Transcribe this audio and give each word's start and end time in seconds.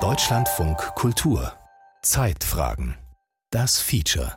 Deutschlandfunk 0.00 0.78
Kultur. 0.94 1.52
Zeitfragen. 2.00 2.96
Das 3.50 3.80
Feature. 3.80 4.34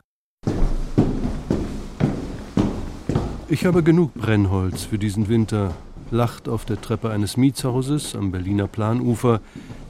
Ich 3.48 3.64
habe 3.64 3.82
genug 3.82 4.12
Brennholz 4.12 4.82
für 4.82 4.98
diesen 4.98 5.28
Winter, 5.30 5.74
lacht 6.10 6.50
auf 6.50 6.66
der 6.66 6.82
Treppe 6.82 7.08
eines 7.08 7.38
Mietshauses 7.38 8.14
am 8.14 8.30
Berliner 8.30 8.66
Planufer 8.66 9.40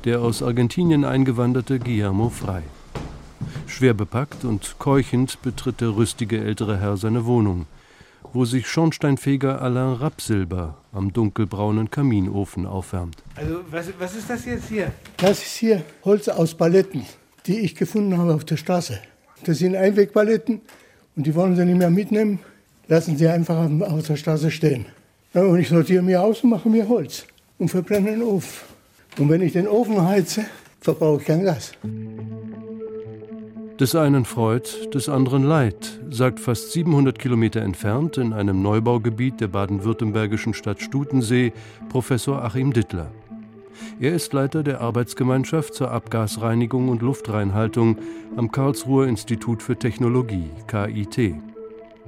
der 0.04 0.20
aus 0.20 0.44
Argentinien 0.44 1.04
eingewanderte 1.04 1.80
Guillermo 1.80 2.28
Frei. 2.28 2.62
Schwer 3.66 3.94
bepackt 3.94 4.44
und 4.44 4.76
keuchend 4.78 5.42
betritt 5.42 5.80
der 5.80 5.96
rüstige 5.96 6.38
ältere 6.38 6.78
Herr 6.78 6.96
seine 6.96 7.26
Wohnung, 7.26 7.66
wo 8.32 8.44
sich 8.44 8.66
Schornsteinfeger 8.66 9.60
Alain 9.60 9.94
Rapsilber 9.94 10.78
am 10.92 11.12
dunkelbraunen 11.12 11.90
Kaminofen 11.90 12.66
aufwärmt. 12.66 13.16
Also, 13.34 13.60
was, 13.70 13.86
was 13.98 14.14
ist 14.16 14.30
das 14.30 14.44
jetzt 14.44 14.68
hier? 14.68 14.92
Das 15.16 15.42
ist 15.42 15.56
hier 15.56 15.82
Holz 16.04 16.28
aus 16.28 16.54
Paletten, 16.54 17.04
die 17.46 17.60
ich 17.60 17.74
gefunden 17.74 18.16
habe 18.16 18.34
auf 18.34 18.44
der 18.44 18.56
Straße. 18.56 18.98
Das 19.44 19.58
sind 19.58 19.76
Einwegpaletten 19.76 20.60
und 21.16 21.26
die 21.26 21.34
wollen 21.34 21.56
Sie 21.56 21.64
nicht 21.64 21.78
mehr 21.78 21.90
mitnehmen, 21.90 22.38
lassen 22.88 23.16
Sie 23.16 23.28
einfach 23.28 23.68
auf 23.80 24.06
der 24.06 24.16
Straße 24.16 24.50
stehen. 24.50 24.86
Ja, 25.34 25.42
und 25.42 25.58
ich 25.58 25.68
sortiere 25.68 26.02
mir 26.02 26.22
aus 26.22 26.42
und 26.42 26.50
mache 26.50 26.68
mir 26.68 26.88
Holz 26.88 27.26
und 27.58 27.68
verbrenne 27.68 28.10
den 28.10 28.22
Ofen. 28.22 28.66
Und 29.18 29.28
wenn 29.28 29.42
ich 29.42 29.52
den 29.52 29.68
Ofen 29.68 30.00
heize, 30.00 30.44
verbrauche 30.80 31.20
ich 31.20 31.26
kein 31.26 31.42
Gas. 31.42 31.72
Des 33.78 33.94
einen 33.94 34.24
freut, 34.24 34.94
des 34.94 35.10
anderen 35.10 35.44
leid, 35.44 36.00
sagt 36.08 36.40
fast 36.40 36.72
700 36.72 37.18
Kilometer 37.18 37.60
entfernt 37.60 38.16
in 38.16 38.32
einem 38.32 38.62
Neubaugebiet 38.62 39.38
der 39.42 39.48
baden-württembergischen 39.48 40.54
Stadt 40.54 40.80
Stutensee 40.80 41.52
Professor 41.90 42.42
Achim 42.42 42.72
Dittler. 42.72 43.10
Er 44.00 44.14
ist 44.14 44.32
Leiter 44.32 44.62
der 44.62 44.80
Arbeitsgemeinschaft 44.80 45.74
zur 45.74 45.90
Abgasreinigung 45.90 46.88
und 46.88 47.02
Luftreinhaltung 47.02 47.98
am 48.34 48.50
Karlsruher 48.50 49.08
Institut 49.08 49.62
für 49.62 49.76
Technologie 49.76 50.48
KIT. 50.66 51.34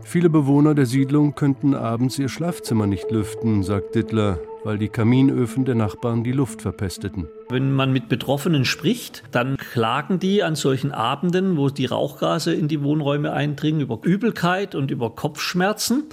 Viele 0.03 0.31
Bewohner 0.31 0.75
der 0.75 0.87
Siedlung 0.87 1.35
könnten 1.35 1.75
abends 1.75 2.19
ihr 2.19 2.31
Schlafzimmer 2.31 2.87
nicht 2.87 3.11
lüften, 3.11 3.63
sagt 3.63 3.95
Dittler, 3.95 4.39
weil 4.65 4.79
die 4.79 4.89
Kaminöfen 4.89 5.65
der 5.65 5.75
Nachbarn 5.75 6.25
die 6.25 6.33
Luft 6.33 6.63
verpesteten. 6.63 7.29
Wenn 7.49 7.73
man 7.73 7.93
mit 7.93 8.09
Betroffenen 8.09 8.65
spricht, 8.65 9.23
dann 9.31 9.57
klagen 9.57 10.19
die 10.19 10.43
an 10.43 10.55
solchen 10.55 10.93
Abenden, 10.93 11.57
wo 11.57 11.69
die 11.69 11.87
Rauchgase 11.87 12.55
in 12.55 12.69
die 12.69 12.83
Wohnräume 12.83 13.33
eindringen, 13.33 13.81
über 13.81 13.99
Übelkeit 14.03 14.75
und 14.75 14.91
über 14.91 15.15
Kopfschmerzen. 15.15 16.05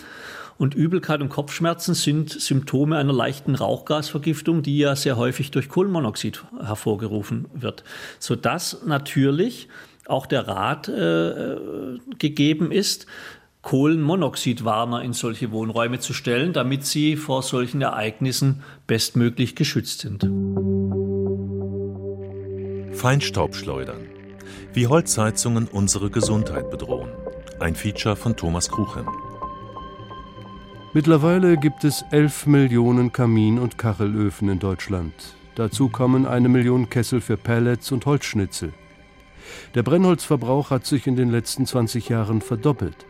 Und 0.58 0.74
Übelkeit 0.74 1.22
und 1.22 1.30
Kopfschmerzen 1.30 1.96
sind 1.96 2.30
Symptome 2.30 2.98
einer 2.98 3.12
leichten 3.12 3.56
Rauchgasvergiftung, 3.56 4.62
die 4.62 4.78
ja 4.78 4.96
sehr 4.96 5.18
häufig 5.18 5.52
durch 5.52 5.68
Kohlenmonoxid 5.68 6.46
hervorgerufen 6.64 7.48
wird. 7.54 7.84
Sodass 8.20 8.86
natürlich 8.86 9.68
auch 10.08 10.28
der 10.28 10.48
Rat 10.48 10.88
äh, 10.88 11.58
gegeben 12.20 12.72
ist, 12.72 13.08
Kohlenmonoxidwarner 13.66 15.02
in 15.02 15.14
solche 15.14 15.52
Wohnräume 15.52 16.00
zu 16.00 16.14
stellen, 16.14 16.54
damit 16.54 16.86
sie 16.86 17.16
vor 17.16 17.42
solchen 17.42 17.82
Ereignissen 17.82 18.62
bestmöglich 18.86 19.56
geschützt 19.56 20.02
sind. 20.02 20.22
Feinstaubschleudern. 22.96 24.02
Wie 24.74 24.86
Holzheizungen 24.86 25.68
unsere 25.68 26.12
Gesundheit 26.12 26.70
bedrohen. 26.70 27.10
Ein 27.60 27.74
Feature 27.74 28.16
von 28.16 28.36
Thomas 28.36 28.70
Kruchem. 28.70 29.08
Mittlerweile 30.94 31.58
gibt 31.58 31.84
es 31.86 32.06
11 32.12 32.46
Millionen 32.46 33.14
Kamin- 33.14 33.58
und 33.58 33.80
Kachelöfen 33.80 34.48
in 34.48 34.60
Deutschland. 34.60 35.14
Dazu 35.56 35.90
kommen 35.90 36.28
eine 36.28 36.50
Million 36.50 36.88
Kessel 36.92 37.20
für 37.20 37.36
Pellets 37.36 37.92
und 37.92 38.06
Holzschnitzel. 38.06 38.74
Der 39.74 39.82
Brennholzverbrauch 39.82 40.70
hat 40.70 40.86
sich 40.86 41.08
in 41.08 41.16
den 41.16 41.32
letzten 41.32 41.66
20 41.66 42.10
Jahren 42.10 42.42
verdoppelt. 42.42 43.08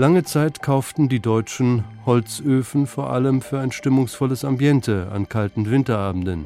Lange 0.00 0.22
Zeit 0.22 0.62
kauften 0.62 1.08
die 1.08 1.18
Deutschen 1.18 1.82
Holzöfen 2.06 2.86
vor 2.86 3.10
allem 3.10 3.40
für 3.40 3.58
ein 3.58 3.72
stimmungsvolles 3.72 4.44
Ambiente 4.44 5.08
an 5.12 5.28
kalten 5.28 5.68
Winterabenden, 5.68 6.44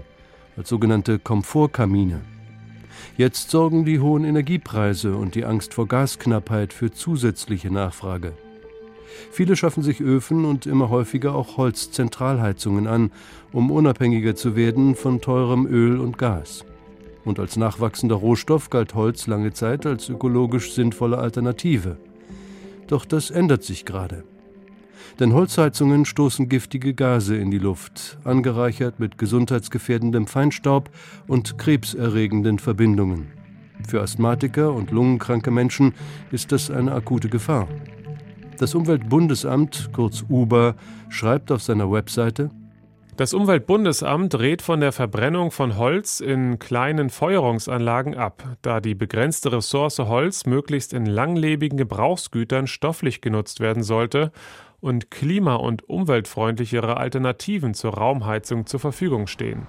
als 0.57 0.71
sogenannte 0.71 1.19
Komfortkamine. 1.19 2.23
Jetzt 3.19 3.51
sorgen 3.51 3.85
die 3.85 4.01
hohen 4.01 4.25
Energiepreise 4.25 5.15
und 5.15 5.35
die 5.35 5.45
Angst 5.45 5.75
vor 5.75 5.87
Gasknappheit 5.87 6.73
für 6.73 6.93
zusätzliche 6.93 7.71
Nachfrage. 7.71 8.33
Viele 9.31 9.55
schaffen 9.55 9.83
sich 9.83 10.01
Öfen 10.01 10.47
und 10.47 10.65
immer 10.65 10.89
häufiger 10.89 11.35
auch 11.35 11.59
Holzzentralheizungen 11.59 12.87
an, 12.87 13.11
um 13.53 13.71
unabhängiger 13.71 14.35
zu 14.35 14.57
werden 14.57 14.95
von 14.95 15.21
teurem 15.21 15.67
Öl 15.67 16.01
und 16.01 16.17
Gas. 16.17 16.65
Und 17.27 17.39
als 17.39 17.59
nachwachsender 17.59 18.17
Rohstoff 18.17 18.71
galt 18.71 18.95
Holz 18.95 19.27
lange 19.27 19.53
Zeit 19.53 19.85
als 19.85 20.09
ökologisch 20.09 20.73
sinnvolle 20.73 21.19
Alternative. 21.19 21.99
Doch 22.87 23.05
das 23.05 23.31
ändert 23.31 23.63
sich 23.65 23.85
gerade. 23.85 24.25
Denn 25.21 25.35
Holzheizungen 25.35 26.05
stoßen 26.05 26.49
giftige 26.49 26.95
Gase 26.95 27.37
in 27.37 27.51
die 27.51 27.59
Luft, 27.59 28.19
angereichert 28.25 28.99
mit 28.99 29.19
gesundheitsgefährdendem 29.19 30.27
Feinstaub 30.27 30.91
und 31.27 31.59
krebserregenden 31.59 32.59
Verbindungen. 32.59 33.33
Für 33.87 34.01
Asthmatiker 34.01 34.73
und 34.73 34.91
lungenkranke 34.91 35.51
Menschen 35.51 35.95
ist 36.31 36.53
das 36.53 36.71
eine 36.71 36.93
akute 36.93 37.29
Gefahr. 37.29 37.69
Das 38.59 38.75
Umweltbundesamt, 38.75 39.91
kurz 39.93 40.25
UBA, 40.29 40.77
schreibt 41.09 41.51
auf 41.51 41.63
seiner 41.63 41.91
Webseite, 41.91 42.51
das 43.17 43.35
Umweltbundesamt 43.35 44.39
rät 44.39 44.63
von 44.63 44.81
der 44.81 44.91
Verbrennung 44.91 45.51
von 45.51 45.77
Holz 45.77 46.21
in 46.21 46.59
kleinen 46.59 47.11
Feuerungsanlagen 47.11 48.17
ab, 48.17 48.43
da 48.63 48.81
die 48.81 48.95
begrenzte 48.95 49.53
Ressource 49.53 49.99
Holz 49.99 50.47
möglichst 50.47 50.95
in 50.95 51.05
langlebigen 51.05 51.77
Gebrauchsgütern 51.77 52.67
stofflich 52.67 53.21
genutzt 53.21 53.61
werden 53.61 53.83
sollte 53.83 54.33
und 54.81 55.11
klima- 55.11 55.57
und 55.57 55.89
umweltfreundlichere 55.89 56.97
Alternativen 56.97 57.75
zur 57.75 57.95
Raumheizung 57.95 58.65
zur 58.67 58.81
Verfügung 58.81 59.27
stehen. 59.27 59.67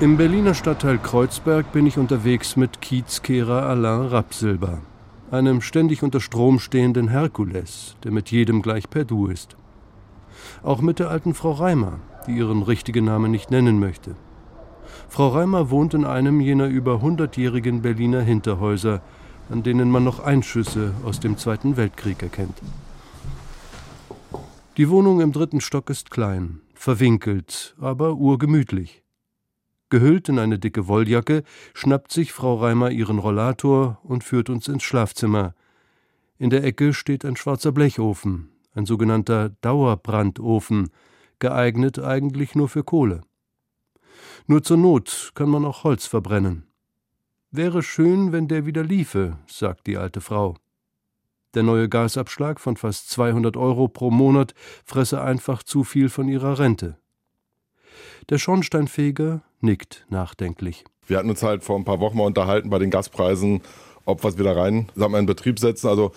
Im 0.00 0.16
Berliner 0.16 0.54
Stadtteil 0.54 0.98
Kreuzberg 0.98 1.72
bin 1.72 1.86
ich 1.86 1.98
unterwegs 1.98 2.56
mit 2.56 2.80
Kiezkehrer 2.80 3.64
Alain 3.64 4.06
Rapsilber, 4.06 4.78
einem 5.30 5.60
ständig 5.60 6.02
unter 6.02 6.20
Strom 6.20 6.58
stehenden 6.58 7.08
Herkules, 7.08 7.96
der 8.02 8.12
mit 8.12 8.30
jedem 8.30 8.62
gleich 8.62 8.88
per 8.88 9.04
Du 9.04 9.26
ist. 9.26 9.56
Auch 10.62 10.80
mit 10.80 10.98
der 10.98 11.10
alten 11.10 11.34
Frau 11.34 11.52
Reimer, 11.52 12.00
die 12.26 12.36
ihren 12.36 12.62
richtigen 12.62 13.04
Namen 13.04 13.30
nicht 13.30 13.50
nennen 13.50 13.78
möchte. 13.78 14.16
Frau 15.08 15.28
Reimer 15.28 15.70
wohnt 15.70 15.94
in 15.94 16.04
einem 16.04 16.40
jener 16.40 16.66
über 16.66 17.00
hundertjährigen 17.00 17.82
Berliner 17.82 18.22
Hinterhäuser, 18.22 19.02
an 19.50 19.62
denen 19.62 19.90
man 19.90 20.04
noch 20.04 20.20
Einschüsse 20.20 20.92
aus 21.04 21.20
dem 21.20 21.38
Zweiten 21.38 21.76
Weltkrieg 21.76 22.22
erkennt. 22.22 22.60
Die 24.76 24.90
Wohnung 24.90 25.20
im 25.20 25.32
dritten 25.32 25.60
Stock 25.60 25.88
ist 25.88 26.10
klein, 26.10 26.60
verwinkelt, 26.74 27.74
aber 27.80 28.14
urgemütlich. 28.14 29.02
Gehüllt 29.88 30.28
in 30.28 30.38
eine 30.38 30.58
dicke 30.58 30.88
Wolljacke 30.88 31.44
schnappt 31.72 32.12
sich 32.12 32.32
Frau 32.32 32.56
Reimer 32.56 32.90
ihren 32.90 33.18
Rollator 33.18 34.00
und 34.02 34.24
führt 34.24 34.50
uns 34.50 34.66
ins 34.66 34.82
Schlafzimmer. 34.82 35.54
In 36.38 36.50
der 36.50 36.64
Ecke 36.64 36.92
steht 36.92 37.24
ein 37.24 37.36
schwarzer 37.36 37.70
Blechofen, 37.70 38.50
ein 38.76 38.86
sogenannter 38.86 39.50
Dauerbrandofen, 39.60 40.90
geeignet 41.38 41.98
eigentlich 41.98 42.54
nur 42.54 42.68
für 42.68 42.84
Kohle. 42.84 43.22
Nur 44.46 44.62
zur 44.62 44.76
Not 44.76 45.32
kann 45.34 45.48
man 45.48 45.64
auch 45.64 45.84
Holz 45.84 46.06
verbrennen. 46.06 46.66
Wäre 47.50 47.82
schön, 47.82 48.32
wenn 48.32 48.48
der 48.48 48.66
wieder 48.66 48.84
liefe, 48.84 49.38
sagt 49.46 49.86
die 49.86 49.96
alte 49.96 50.20
Frau. 50.20 50.56
Der 51.54 51.62
neue 51.62 51.88
Gasabschlag 51.88 52.60
von 52.60 52.76
fast 52.76 53.08
200 53.10 53.56
Euro 53.56 53.88
pro 53.88 54.10
Monat 54.10 54.54
fresse 54.84 55.22
einfach 55.22 55.62
zu 55.62 55.84
viel 55.84 56.10
von 56.10 56.28
ihrer 56.28 56.58
Rente. 56.58 56.98
Der 58.28 58.38
Schornsteinfeger 58.38 59.42
nickt 59.60 60.06
nachdenklich. 60.10 60.84
Wir 61.06 61.18
hatten 61.18 61.30
uns 61.30 61.42
halt 61.42 61.64
vor 61.64 61.78
ein 61.78 61.84
paar 61.84 62.00
Wochen 62.00 62.18
mal 62.18 62.24
unterhalten 62.24 62.68
bei 62.68 62.78
den 62.78 62.90
Gaspreisen, 62.90 63.62
ob 64.04 64.22
wir 64.22 64.28
es 64.28 64.38
wieder 64.38 64.56
rein 64.56 64.88
sagen 64.94 65.12
wir, 65.12 65.18
in 65.18 65.26
Betrieb 65.26 65.58
setzen. 65.58 65.88
Also 65.88 66.12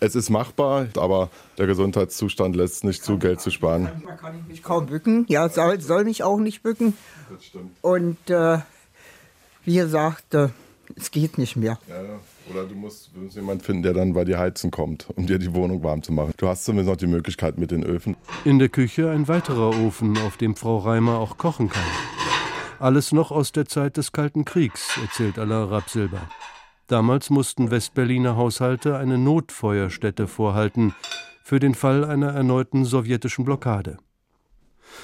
es 0.00 0.14
ist 0.14 0.30
machbar, 0.30 0.88
aber 0.96 1.30
der 1.58 1.66
Gesundheitszustand 1.66 2.56
lässt 2.56 2.84
nicht 2.84 3.04
zu, 3.04 3.18
Geld 3.18 3.40
zu 3.40 3.50
sparen. 3.50 4.02
Man 4.04 4.16
kann 4.16 4.44
mich 4.48 4.62
kaum 4.62 4.86
bücken. 4.86 5.26
Ja, 5.28 5.48
soll, 5.48 5.80
soll 5.80 6.04
mich 6.04 6.22
auch 6.22 6.38
nicht 6.38 6.62
bücken. 6.62 6.94
Das 7.30 7.44
stimmt. 7.44 7.76
Und 7.82 8.30
äh, 8.30 8.58
wie 9.64 9.76
gesagt, 9.76 10.34
äh, 10.34 10.48
es 10.96 11.10
geht 11.10 11.38
nicht 11.38 11.56
mehr. 11.56 11.78
Ja, 11.88 12.02
ja. 12.02 12.18
Oder 12.50 12.64
du 12.64 12.74
musst, 12.74 13.10
du 13.14 13.20
musst 13.20 13.36
jemanden 13.36 13.62
finden, 13.62 13.82
der 13.82 13.92
dann 13.92 14.12
bei 14.12 14.24
dir 14.24 14.38
heizen 14.38 14.72
kommt, 14.72 15.06
um 15.14 15.26
dir 15.26 15.38
die 15.38 15.54
Wohnung 15.54 15.84
warm 15.84 16.02
zu 16.02 16.12
machen. 16.12 16.32
Du 16.36 16.48
hast 16.48 16.64
zumindest 16.64 16.90
noch 16.90 16.96
die 16.96 17.06
Möglichkeit 17.06 17.58
mit 17.58 17.70
den 17.70 17.84
Öfen. 17.84 18.16
In 18.44 18.58
der 18.58 18.68
Küche 18.68 19.10
ein 19.10 19.28
weiterer 19.28 19.68
Ofen, 19.68 20.18
auf 20.18 20.36
dem 20.36 20.56
Frau 20.56 20.78
Reimer 20.78 21.18
auch 21.18 21.38
kochen 21.38 21.68
kann. 21.68 21.84
Alles 22.80 23.12
noch 23.12 23.30
aus 23.30 23.52
der 23.52 23.66
Zeit 23.66 23.98
des 23.98 24.10
Kalten 24.10 24.44
Kriegs, 24.44 24.98
erzählt 25.00 25.38
Alain 25.38 25.68
Rapsilber. 25.68 26.22
Damals 26.90 27.30
mussten 27.30 27.70
Westberliner 27.70 28.34
Haushalte 28.34 28.96
eine 28.96 29.16
Notfeuerstätte 29.16 30.26
vorhalten 30.26 30.92
für 31.44 31.60
den 31.60 31.76
Fall 31.76 32.04
einer 32.04 32.32
erneuten 32.32 32.84
sowjetischen 32.84 33.44
Blockade. 33.44 33.98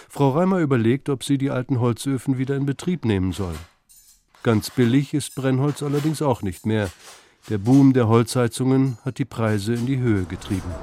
Frau 0.08 0.30
Reimer 0.30 0.58
überlegt, 0.58 1.08
ob 1.08 1.22
sie 1.22 1.38
die 1.38 1.50
alten 1.50 1.78
Holzöfen 1.78 2.38
wieder 2.38 2.56
in 2.56 2.66
Betrieb 2.66 3.04
nehmen 3.04 3.30
soll. 3.30 3.54
Ganz 4.42 4.68
billig 4.70 5.14
ist 5.14 5.36
Brennholz 5.36 5.80
allerdings 5.80 6.22
auch 6.22 6.42
nicht 6.42 6.66
mehr. 6.66 6.90
Der 7.50 7.58
Boom 7.58 7.92
der 7.92 8.08
Holzheizungen 8.08 8.98
hat 9.04 9.18
die 9.18 9.24
Preise 9.24 9.74
in 9.74 9.86
die 9.86 9.98
Höhe 9.98 10.24
getrieben. 10.24 10.74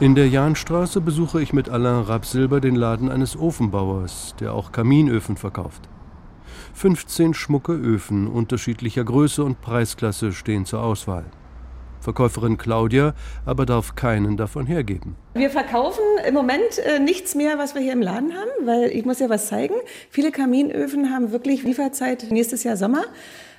In 0.00 0.16
der 0.16 0.28
Jahnstraße 0.28 1.00
besuche 1.00 1.40
ich 1.40 1.52
mit 1.52 1.68
Alain 1.68 2.02
Rapsilber 2.02 2.60
den 2.60 2.74
Laden 2.74 3.08
eines 3.08 3.36
Ofenbauers, 3.36 4.34
der 4.40 4.52
auch 4.52 4.72
Kaminöfen 4.72 5.36
verkauft. 5.36 5.88
15 6.78 7.34
schmucke 7.34 7.72
Öfen 7.72 8.28
unterschiedlicher 8.28 9.02
Größe 9.02 9.42
und 9.42 9.60
Preisklasse 9.60 10.32
stehen 10.32 10.64
zur 10.64 10.80
Auswahl. 10.80 11.24
Verkäuferin 12.00 12.56
Claudia 12.56 13.14
aber 13.44 13.66
darf 13.66 13.96
keinen 13.96 14.36
davon 14.36 14.64
hergeben. 14.64 15.16
Wir 15.34 15.50
verkaufen 15.50 16.04
im 16.24 16.34
Moment 16.34 16.78
äh, 16.78 17.00
nichts 17.00 17.34
mehr, 17.34 17.58
was 17.58 17.74
wir 17.74 17.82
hier 17.82 17.94
im 17.94 18.00
Laden 18.00 18.32
haben, 18.32 18.64
weil 18.64 18.92
ich 18.92 19.04
muss 19.04 19.18
ja 19.18 19.28
was 19.28 19.48
zeigen. 19.48 19.74
Viele 20.08 20.30
Kaminöfen 20.30 21.10
haben 21.10 21.32
wirklich 21.32 21.64
Lieferzeit 21.64 22.30
nächstes 22.30 22.62
Jahr 22.62 22.76
Sommer. 22.76 23.02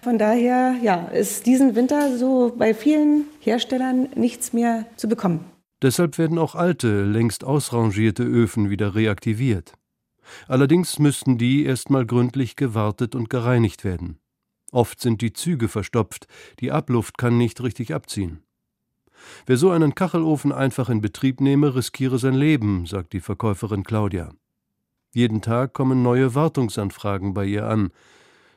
Von 0.01 0.17
daher 0.17 0.75
ja, 0.81 1.09
ist 1.09 1.45
diesen 1.45 1.75
Winter 1.75 2.17
so 2.17 2.53
bei 2.57 2.73
vielen 2.73 3.25
Herstellern 3.41 4.07
nichts 4.15 4.53
mehr 4.53 4.85
zu 4.95 5.09
bekommen. 5.09 5.43
Deshalb 5.81 6.17
werden 6.17 6.37
auch 6.37 6.55
alte, 6.55 7.03
längst 7.03 7.43
ausrangierte 7.43 8.23
Öfen 8.23 8.69
wieder 8.69 8.95
reaktiviert. 8.95 9.73
Allerdings 10.47 10.99
müssten 10.99 11.37
die 11.37 11.65
erstmal 11.65 12.05
gründlich 12.05 12.55
gewartet 12.55 13.15
und 13.15 13.29
gereinigt 13.29 13.83
werden. 13.83 14.19
Oft 14.71 15.01
sind 15.01 15.21
die 15.21 15.33
Züge 15.33 15.67
verstopft, 15.67 16.27
die 16.59 16.71
Abluft 16.71 17.17
kann 17.17 17.37
nicht 17.37 17.61
richtig 17.61 17.93
abziehen. 17.93 18.43
Wer 19.45 19.57
so 19.57 19.71
einen 19.71 19.95
Kachelofen 19.95 20.51
einfach 20.51 20.89
in 20.89 21.01
Betrieb 21.01 21.41
nehme, 21.41 21.75
riskiere 21.75 22.19
sein 22.19 22.35
Leben, 22.35 22.85
sagt 22.85 23.13
die 23.13 23.19
Verkäuferin 23.19 23.83
Claudia. 23.83 24.31
Jeden 25.13 25.41
Tag 25.41 25.73
kommen 25.73 26.03
neue 26.03 26.35
Wartungsanfragen 26.35 27.33
bei 27.33 27.45
ihr 27.45 27.67
an, 27.67 27.91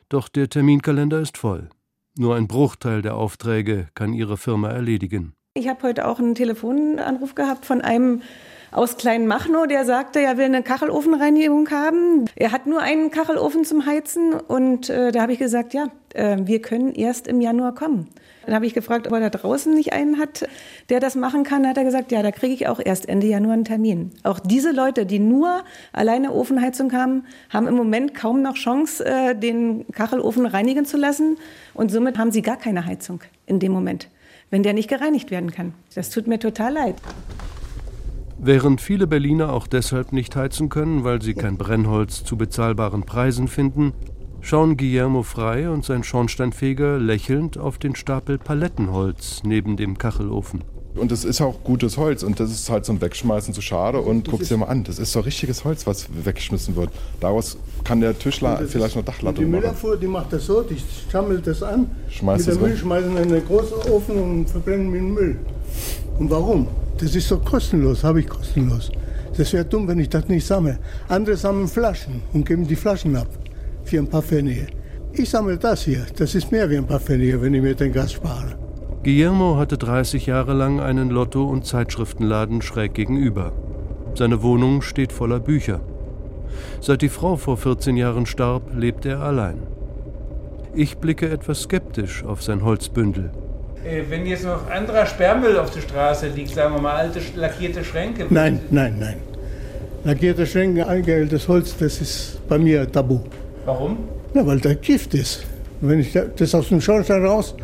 doch 0.09 0.29
der 0.29 0.49
Terminkalender 0.49 1.19
ist 1.19 1.37
voll. 1.37 1.69
Nur 2.15 2.35
ein 2.35 2.47
Bruchteil 2.47 3.01
der 3.01 3.15
Aufträge 3.15 3.87
kann 3.95 4.13
ihre 4.13 4.37
Firma 4.37 4.69
erledigen. 4.69 5.33
Ich 5.55 5.67
habe 5.67 5.83
heute 5.83 6.07
auch 6.07 6.19
einen 6.19 6.35
Telefonanruf 6.35 7.33
gehabt 7.33 7.65
von 7.65 7.81
einem 7.81 8.21
aus 8.73 8.97
Kleinmachnow, 8.97 9.67
der 9.67 9.85
sagte, 9.85 10.19
er 10.19 10.37
will 10.37 10.45
eine 10.45 10.63
Kachelofenreinigung 10.63 11.69
haben. 11.69 12.25
Er 12.35 12.51
hat 12.51 12.65
nur 12.65 12.81
einen 12.81 13.11
Kachelofen 13.11 13.65
zum 13.65 13.85
Heizen 13.85 14.33
und 14.33 14.89
äh, 14.89 15.11
da 15.11 15.21
habe 15.21 15.33
ich 15.33 15.39
gesagt, 15.39 15.73
ja, 15.73 15.87
äh, 16.13 16.37
wir 16.41 16.61
können 16.61 16.93
erst 16.93 17.27
im 17.27 17.39
Januar 17.39 17.75
kommen. 17.75 18.07
Dann 18.45 18.55
habe 18.55 18.65
ich 18.65 18.73
gefragt, 18.73 19.07
ob 19.07 19.13
er 19.13 19.19
da 19.19 19.29
draußen 19.29 19.73
nicht 19.73 19.93
einen 19.93 20.19
hat, 20.19 20.47
der 20.89 20.99
das 20.99 21.15
machen 21.15 21.43
kann. 21.43 21.63
Da 21.63 21.69
hat 21.69 21.77
er 21.77 21.85
gesagt, 21.85 22.11
ja, 22.11 22.21
da 22.21 22.31
kriege 22.31 22.53
ich 22.53 22.67
auch 22.67 22.79
erst 22.83 23.07
Ende 23.07 23.27
Januar 23.27 23.53
einen 23.53 23.63
Termin. 23.63 24.11
Auch 24.23 24.39
diese 24.39 24.71
Leute, 24.71 25.05
die 25.05 25.19
nur 25.19 25.63
alleine 25.93 26.33
Ofenheizung 26.33 26.91
haben, 26.93 27.25
haben 27.49 27.67
im 27.67 27.75
Moment 27.75 28.15
kaum 28.15 28.41
noch 28.41 28.55
Chance, 28.55 29.05
äh, 29.05 29.35
den 29.35 29.85
Kachelofen 29.91 30.45
reinigen 30.45 30.85
zu 30.85 30.97
lassen. 30.97 31.37
Und 31.73 31.91
somit 31.91 32.17
haben 32.17 32.31
sie 32.31 32.41
gar 32.41 32.57
keine 32.57 32.85
Heizung 32.85 33.21
in 33.45 33.59
dem 33.59 33.71
Moment, 33.71 34.09
wenn 34.49 34.63
der 34.63 34.73
nicht 34.73 34.89
gereinigt 34.89 35.31
werden 35.31 35.51
kann. 35.51 35.73
Das 35.95 36.09
tut 36.09 36.27
mir 36.27 36.39
total 36.39 36.73
leid. 36.73 36.95
Während 38.45 38.81
viele 38.81 39.07
Berliner 39.07 39.53
auch 39.53 39.67
deshalb 39.67 40.11
nicht 40.11 40.35
heizen 40.35 40.67
können, 40.67 41.05
weil 41.05 41.21
sie 41.21 41.33
kein 41.33 41.55
Brennholz 41.55 42.25
zu 42.25 42.35
bezahlbaren 42.35 43.03
Preisen 43.03 43.47
finden, 43.47 43.93
schauen 44.41 44.75
Guillermo 44.75 45.23
Frei 45.23 45.69
und 45.69 45.85
sein 45.85 46.03
Schornsteinfeger 46.03 46.99
lächelnd 46.99 47.57
auf 47.57 47.77
den 47.77 47.95
Stapel 47.95 48.37
Palettenholz 48.37 49.43
neben 49.45 49.77
dem 49.77 49.97
Kachelofen. 49.97 50.61
Und 50.95 51.13
es 51.13 51.23
ist 51.23 51.39
auch 51.39 51.63
gutes 51.63 51.97
Holz 51.97 52.21
und 52.21 52.41
das 52.41 52.51
ist 52.51 52.69
halt 52.69 52.83
zum 52.83 52.99
Wegschmeißen 52.99 53.53
zu 53.53 53.61
schade. 53.61 53.99
Und 53.99 54.27
guck 54.29 54.43
dir 54.43 54.57
mal 54.57 54.65
an, 54.65 54.83
das 54.83 54.99
ist 54.99 55.13
so 55.13 55.21
richtiges 55.21 55.63
Holz, 55.63 55.87
was 55.87 56.07
weggeschmissen 56.13 56.75
wird. 56.75 56.89
Daraus 57.21 57.57
kann 57.85 58.01
der 58.01 58.19
Tischler 58.19 58.61
vielleicht 58.67 58.97
noch 58.97 59.05
Dachlattung 59.05 59.45
machen. 59.45 59.53
Die 59.53 59.59
Müllabfuhr, 59.61 59.95
die 59.95 60.07
macht 60.07 60.33
das 60.33 60.45
so, 60.45 60.61
die 60.63 60.75
schammelt 61.09 61.47
das 61.47 61.63
an, 61.63 61.89
Schmeißt 62.09 62.45
mit 62.45 62.47
es 62.47 62.59
dem 62.59 62.61
Müll 62.61 62.73
weg. 62.73 62.79
schmeißen 62.79 63.11
in 63.11 63.17
einen 63.17 63.45
großen 63.45 63.77
Ofen 63.89 64.21
und 64.21 64.49
verbrennen 64.49 64.91
mit 64.91 64.99
dem 64.99 65.13
Müll. 65.13 65.39
Und 66.19 66.29
warum? 66.29 66.67
Das 66.97 67.15
ist 67.15 67.27
so 67.27 67.39
kostenlos, 67.39 68.03
habe 68.03 68.19
ich 68.19 68.27
kostenlos. 68.27 68.91
Das 69.35 69.51
wäre 69.51 69.65
dumm, 69.65 69.87
wenn 69.87 69.99
ich 69.99 70.09
das 70.09 70.27
nicht 70.27 70.45
sammle. 70.45 70.77
Andere 71.07 71.35
sammeln 71.35 71.67
Flaschen 71.67 72.21
und 72.33 72.45
geben 72.45 72.67
die 72.67 72.75
Flaschen 72.75 73.15
ab 73.15 73.27
für 73.83 73.97
ein 73.97 74.07
paar 74.07 74.21
Pfennige. 74.21 74.67
Ich 75.13 75.29
sammle 75.29 75.57
das 75.57 75.83
hier. 75.83 76.05
Das 76.15 76.35
ist 76.35 76.51
mehr 76.51 76.69
wie 76.69 76.77
ein 76.77 76.87
paar 76.87 76.99
Pfennige, 76.99 77.41
wenn 77.41 77.53
ich 77.53 77.61
mir 77.61 77.75
den 77.75 77.91
Gas 77.91 78.13
spare. 78.13 78.55
Guillermo 79.03 79.57
hatte 79.57 79.77
30 79.77 80.27
Jahre 80.27 80.53
lang 80.53 80.79
einen 80.79 81.09
Lotto- 81.09 81.49
und 81.49 81.65
Zeitschriftenladen 81.65 82.61
schräg 82.61 82.93
gegenüber. 82.93 83.51
Seine 84.15 84.41
Wohnung 84.43 84.81
steht 84.81 85.11
voller 85.11 85.39
Bücher. 85.39 85.81
Seit 86.79 87.01
die 87.01 87.09
Frau 87.09 87.35
vor 87.35 87.57
14 87.57 87.97
Jahren 87.97 88.25
starb, 88.25 88.73
lebt 88.75 89.05
er 89.05 89.21
allein. 89.21 89.57
Ich 90.75 90.97
blicke 90.97 91.29
etwas 91.29 91.63
skeptisch 91.63 92.23
auf 92.23 92.41
sein 92.41 92.63
Holzbündel. 92.63 93.31
Äh, 93.85 94.03
Wenn 94.09 94.25
jetzt 94.25 94.45
noch 94.45 94.69
anderer 94.69 95.05
Sperrmüll 95.05 95.57
auf 95.57 95.71
der 95.71 95.81
Straße 95.81 96.27
liegt, 96.27 96.51
sagen 96.53 96.75
wir 96.75 96.81
mal 96.81 96.95
alte 96.95 97.19
lackierte 97.35 97.83
Schränke. 97.83 98.25
Nein, 98.29 98.59
nein, 98.71 98.95
nein. 98.99 99.15
Lackierte 100.05 100.45
Schränke, 100.45 100.85
eingeheiltes 100.87 101.47
Holz, 101.47 101.75
das 101.77 102.01
ist 102.01 102.47
bei 102.47 102.57
mir 102.57 102.89
tabu. 102.91 103.19
Warum? 103.65 103.97
Na, 104.33 104.45
weil 104.45 104.59
da 104.59 104.73
Gift 104.73 105.13
ist. 105.13 105.45
Wenn 105.81 105.99
ich 105.99 106.11
da- 106.13 106.25
das 106.35 106.53
aus 106.55 106.69
dem 106.69 106.81
Schornstein 106.81 107.25
raus, 107.25 107.55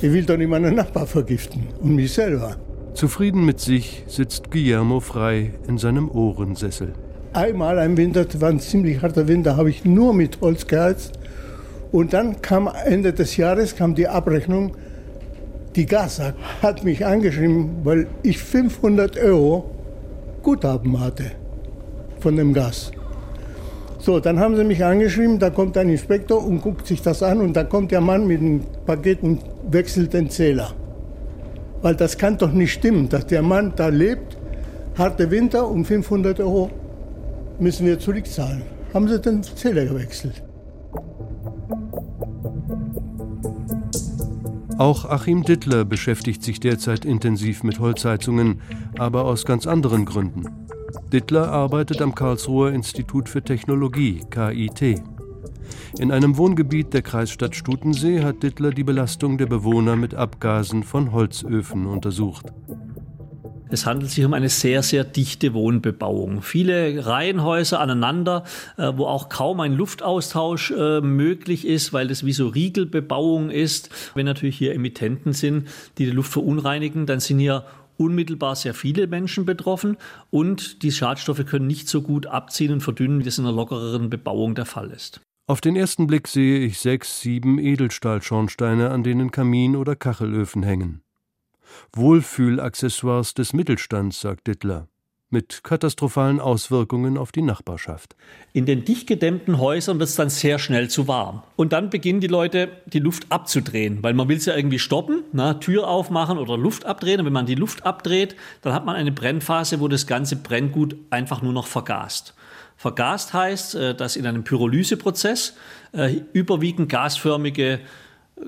ich 0.00 0.12
will 0.12 0.24
doch 0.24 0.36
nicht 0.36 0.48
meinen 0.48 0.74
Nachbar 0.74 1.06
vergiften 1.06 1.66
und 1.80 1.94
mich 1.96 2.12
selber. 2.12 2.56
Zufrieden 2.94 3.44
mit 3.44 3.60
sich 3.60 4.04
sitzt 4.06 4.50
Guillermo 4.50 5.00
frei 5.00 5.52
in 5.68 5.76
seinem 5.78 6.10
Ohrensessel. 6.10 6.92
Einmal 7.34 7.78
ein 7.78 7.96
Winter, 7.98 8.24
das 8.24 8.40
war 8.40 8.48
ein 8.48 8.60
ziemlich 8.60 9.02
harter 9.02 9.28
Winter, 9.28 9.56
habe 9.56 9.68
ich 9.68 9.84
nur 9.84 10.14
mit 10.14 10.40
Holz 10.40 10.66
geheizt. 10.66 11.12
Und 11.92 12.12
dann 12.14 12.40
kam 12.40 12.70
Ende 12.86 13.12
des 13.12 13.36
Jahres 13.36 13.76
kam 13.76 13.94
die 13.94 14.08
Abrechnung. 14.08 14.72
Die 15.76 15.84
Gasa 15.84 16.32
hat 16.62 16.84
mich 16.84 17.04
angeschrieben, 17.04 17.82
weil 17.84 18.06
ich 18.22 18.38
500 18.38 19.18
Euro 19.18 19.70
Guthaben 20.42 20.98
hatte 20.98 21.32
von 22.20 22.34
dem 22.34 22.54
Gas. 22.54 22.90
So, 23.98 24.18
dann 24.18 24.40
haben 24.40 24.56
sie 24.56 24.64
mich 24.64 24.82
angeschrieben, 24.82 25.38
da 25.38 25.50
kommt 25.50 25.76
ein 25.76 25.90
Inspektor 25.90 26.42
und 26.42 26.62
guckt 26.62 26.86
sich 26.86 27.02
das 27.02 27.22
an 27.22 27.40
und 27.40 27.54
da 27.54 27.64
kommt 27.64 27.90
der 27.90 28.00
Mann 28.00 28.26
mit 28.26 28.40
dem 28.40 28.62
Paket 28.86 29.22
und 29.22 29.40
wechselt 29.70 30.14
den 30.14 30.30
Zähler. 30.30 30.72
Weil 31.82 31.94
das 31.94 32.16
kann 32.16 32.38
doch 32.38 32.52
nicht 32.52 32.72
stimmen, 32.72 33.08
dass 33.10 33.26
der 33.26 33.42
Mann 33.42 33.72
da 33.76 33.88
lebt, 33.88 34.38
harte 34.96 35.30
Winter 35.30 35.68
und 35.68 35.84
500 35.84 36.40
Euro 36.40 36.70
müssen 37.58 37.84
wir 37.84 37.98
zurückzahlen. 37.98 38.62
Haben 38.94 39.08
sie 39.08 39.20
den 39.20 39.42
Zähler 39.42 39.84
gewechselt. 39.84 40.42
Auch 44.78 45.06
Achim 45.06 45.42
Dittler 45.42 45.86
beschäftigt 45.86 46.42
sich 46.42 46.60
derzeit 46.60 47.06
intensiv 47.06 47.62
mit 47.62 47.78
Holzheizungen, 47.80 48.60
aber 48.98 49.24
aus 49.24 49.46
ganz 49.46 49.66
anderen 49.66 50.04
Gründen. 50.04 50.44
Dittler 51.12 51.50
arbeitet 51.50 52.02
am 52.02 52.14
Karlsruher 52.14 52.72
Institut 52.72 53.28
für 53.30 53.42
Technologie, 53.42 54.20
KIT. 54.30 55.02
In 55.98 56.12
einem 56.12 56.36
Wohngebiet 56.36 56.92
der 56.92 57.02
Kreisstadt 57.02 57.56
Stutensee 57.56 58.22
hat 58.22 58.42
Dittler 58.42 58.70
die 58.70 58.84
Belastung 58.84 59.38
der 59.38 59.46
Bewohner 59.46 59.96
mit 59.96 60.14
Abgasen 60.14 60.82
von 60.82 61.12
Holzöfen 61.12 61.86
untersucht. 61.86 62.52
Es 63.68 63.84
handelt 63.84 64.10
sich 64.12 64.24
um 64.24 64.32
eine 64.32 64.48
sehr, 64.48 64.82
sehr 64.82 65.02
dichte 65.02 65.52
Wohnbebauung. 65.52 66.42
Viele 66.42 67.04
Reihenhäuser 67.04 67.80
aneinander, 67.80 68.44
äh, 68.76 68.92
wo 68.94 69.06
auch 69.06 69.28
kaum 69.28 69.60
ein 69.60 69.72
Luftaustausch 69.72 70.70
äh, 70.70 71.00
möglich 71.00 71.66
ist, 71.66 71.92
weil 71.92 72.06
das 72.06 72.24
wie 72.24 72.32
so 72.32 72.46
Riegelbebauung 72.46 73.50
ist. 73.50 73.90
Wenn 74.14 74.26
natürlich 74.26 74.56
hier 74.56 74.72
Emittenten 74.72 75.32
sind, 75.32 75.68
die 75.98 76.04
die 76.04 76.12
Luft 76.12 76.32
verunreinigen, 76.32 77.06
dann 77.06 77.18
sind 77.18 77.40
hier 77.40 77.64
unmittelbar 77.96 78.54
sehr 78.54 78.74
viele 78.74 79.06
Menschen 79.06 79.46
betroffen 79.46 79.96
und 80.30 80.82
die 80.82 80.92
Schadstoffe 80.92 81.44
können 81.46 81.66
nicht 81.66 81.88
so 81.88 82.02
gut 82.02 82.26
abziehen 82.26 82.72
und 82.72 82.82
verdünnen, 82.82 83.20
wie 83.20 83.24
das 83.24 83.38
in 83.38 83.46
einer 83.46 83.56
lockereren 83.56 84.10
Bebauung 84.10 84.54
der 84.54 84.66
Fall 84.66 84.90
ist. 84.90 85.20
Auf 85.48 85.60
den 85.60 85.76
ersten 85.76 86.06
Blick 86.06 86.28
sehe 86.28 86.58
ich 86.58 86.78
sechs, 86.78 87.20
sieben 87.20 87.58
Edelstahlschornsteine, 87.58 88.90
an 88.90 89.02
denen 89.02 89.30
Kamin- 89.30 89.76
oder 89.76 89.96
Kachelöfen 89.96 90.62
hängen. 90.62 91.02
Wohlfühlaccessoires 91.92 93.34
des 93.34 93.52
Mittelstands, 93.52 94.20
sagt 94.20 94.46
Dittler, 94.46 94.88
mit 95.28 95.64
katastrophalen 95.64 96.40
Auswirkungen 96.40 97.18
auf 97.18 97.32
die 97.32 97.42
Nachbarschaft. 97.42 98.14
In 98.52 98.64
den 98.64 98.84
dicht 98.84 99.06
gedämmten 99.08 99.58
Häusern 99.58 99.98
wird 99.98 100.08
es 100.08 100.14
dann 100.14 100.30
sehr 100.30 100.58
schnell 100.58 100.88
zu 100.88 101.08
warm. 101.08 101.42
Und 101.56 101.72
dann 101.72 101.90
beginnen 101.90 102.20
die 102.20 102.28
Leute, 102.28 102.68
die 102.86 103.00
Luft 103.00 103.26
abzudrehen, 103.30 104.02
weil 104.02 104.14
man 104.14 104.28
will 104.28 104.36
es 104.36 104.46
ja 104.46 104.54
irgendwie 104.54 104.78
stoppen, 104.78 105.24
na, 105.32 105.54
Tür 105.54 105.88
aufmachen 105.88 106.38
oder 106.38 106.56
Luft 106.56 106.84
abdrehen. 106.86 107.20
Und 107.20 107.26
wenn 107.26 107.32
man 107.32 107.46
die 107.46 107.56
Luft 107.56 107.84
abdreht, 107.84 108.36
dann 108.62 108.72
hat 108.72 108.86
man 108.86 108.94
eine 108.94 109.12
Brennphase, 109.12 109.80
wo 109.80 109.88
das 109.88 110.06
ganze 110.06 110.36
Brenngut 110.36 110.96
einfach 111.10 111.42
nur 111.42 111.52
noch 111.52 111.66
vergast. 111.66 112.34
Vergast 112.76 113.32
heißt, 113.32 113.74
äh, 113.74 113.94
dass 113.94 114.16
in 114.16 114.26
einem 114.26 114.44
Pyrolyseprozess 114.44 115.54
äh, 115.92 116.20
überwiegend 116.32 116.88
gasförmige 116.88 117.80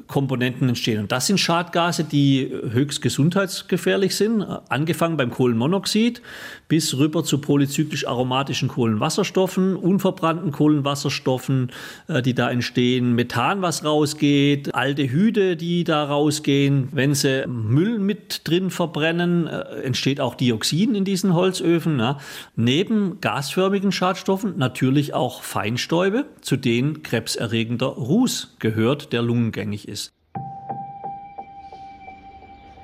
Komponenten 0.07 0.69
entstehen. 0.69 1.01
Und 1.01 1.13
das 1.13 1.27
sind 1.27 1.41
Schadgase, 1.41 2.05
die 2.05 2.51
höchst 2.51 3.01
gesundheitsgefährlich 3.01 4.15
sind, 4.15 4.43
angefangen 4.69 5.17
beim 5.17 5.31
Kohlenmonoxid 5.31 6.21
bis 6.69 6.99
rüber 6.99 7.25
zu 7.25 7.39
polyzyklisch 7.39 8.07
aromatischen 8.07 8.69
Kohlenwasserstoffen, 8.69 9.77
unverbrannten 9.77 10.53
Kohlenwasserstoffen, 10.53 11.73
äh, 12.09 12.21
die 12.21 12.35
da 12.35 12.51
entstehen, 12.51 13.15
Methan, 13.15 13.63
was 13.63 13.83
rausgeht, 13.83 14.75
Aldehyde, 14.75 15.57
die 15.57 15.85
da 15.85 16.05
rausgehen. 16.05 16.89
Wenn 16.93 17.15
sie 17.15 17.47
Müll 17.47 17.99
mit 17.99 18.43
drin 18.47 18.69
verbrennen, 18.71 19.47
äh, 19.47 19.61
entsteht 19.83 20.21
auch 20.21 20.35
Dioxin 20.35 20.95
in 20.95 21.07
diesen 21.07 21.33
Holzöfen. 21.33 21.99
Ja. 21.99 22.19
Neben 22.57 23.23
gasförmigen 23.23 23.91
Schadstoffen 23.91 24.59
natürlich 24.59 25.15
auch 25.15 25.43
Feinstäube, 25.43 26.27
zu 26.43 26.57
denen 26.57 27.03
krebserregender 27.03 27.87
Ruß 27.87 28.57
gehört, 28.59 29.15
der 29.15 29.23
lungengängig 29.23 29.78
ist. 29.87 30.15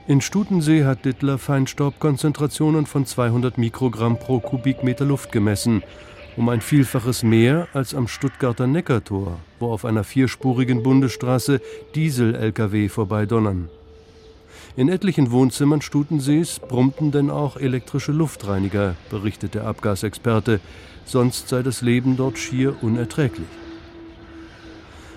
In 0.07 0.21
Stutensee 0.21 0.85
hat 0.85 1.07
Dittler 1.07 1.39
Feinstaubkonzentrationen 1.39 2.85
von 2.85 3.07
200 3.07 3.57
Mikrogramm 3.57 4.19
pro 4.19 4.39
Kubikmeter 4.39 5.07
Luft 5.07 5.33
gemessen, 5.33 5.83
um 6.37 6.51
ein 6.51 6.61
Vielfaches 6.61 7.23
mehr 7.23 7.69
als 7.73 7.95
am 7.95 8.07
Stuttgarter 8.07 8.67
Neckartor, 8.67 9.39
wo 9.59 9.73
auf 9.73 9.87
einer 9.87 10.05
vierspurigen 10.05 10.83
Bundesstraße 10.83 11.63
Diesel-Lkw 11.95 12.91
vorbeidonnern. 12.91 13.71
In 14.77 14.91
etlichen 14.91 15.31
Wohnzimmern 15.31 15.81
Stutensees 15.81 16.59
brummten 16.59 17.11
denn 17.11 17.31
auch 17.31 17.57
elektrische 17.57 18.13
Luftreiniger, 18.13 18.97
berichtet 19.09 19.55
der 19.55 19.67
Abgasexperte, 19.67 20.61
sonst 21.07 21.49
sei 21.49 21.63
das 21.63 21.81
Leben 21.81 22.19
dort 22.19 22.39
schier 22.39 22.75
unerträglich. 22.83 23.47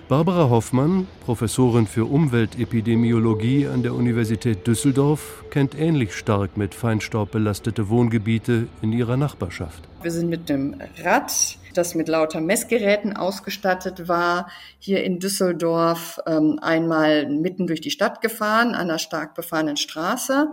Barbara 0.09 0.49
Hoffmann, 0.49 1.05
Professorin 1.25 1.85
für 1.85 2.05
Umweltepidemiologie 2.05 3.67
an 3.67 3.83
der 3.83 3.93
Universität 3.93 4.65
Düsseldorf, 4.65 5.43
kennt 5.49 5.77
ähnlich 5.77 6.15
stark 6.15 6.55
mit 6.55 6.73
Feinstaub 6.73 7.31
belastete 7.31 7.89
Wohngebiete 7.89 8.69
in 8.81 8.93
ihrer 8.93 9.17
Nachbarschaft. 9.17 9.83
Wir 10.01 10.11
sind 10.11 10.29
mit 10.29 10.47
dem 10.47 10.77
Rad, 11.03 11.57
das 11.73 11.93
mit 11.93 12.07
lauter 12.07 12.39
Messgeräten 12.39 13.17
ausgestattet 13.17 14.07
war, 14.07 14.49
hier 14.79 15.03
in 15.03 15.19
Düsseldorf 15.19 16.21
ähm, 16.25 16.57
einmal 16.61 17.27
mitten 17.27 17.67
durch 17.67 17.81
die 17.81 17.91
Stadt 17.91 18.21
gefahren, 18.21 18.69
an 18.69 18.75
einer 18.75 18.99
stark 18.99 19.35
befahrenen 19.35 19.75
Straße 19.75 20.47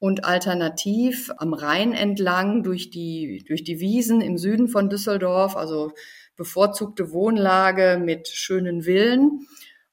und 0.00 0.24
alternativ 0.24 1.30
am 1.36 1.54
Rhein 1.54 1.92
entlang 1.92 2.64
durch 2.64 2.90
die, 2.90 3.44
durch 3.46 3.62
die 3.62 3.78
Wiesen 3.78 4.20
im 4.20 4.36
Süden 4.36 4.66
von 4.66 4.90
Düsseldorf, 4.90 5.56
also 5.56 5.92
bevorzugte 6.40 7.12
Wohnlage 7.12 8.00
mit 8.02 8.26
schönen 8.28 8.84
Villen. 8.84 9.46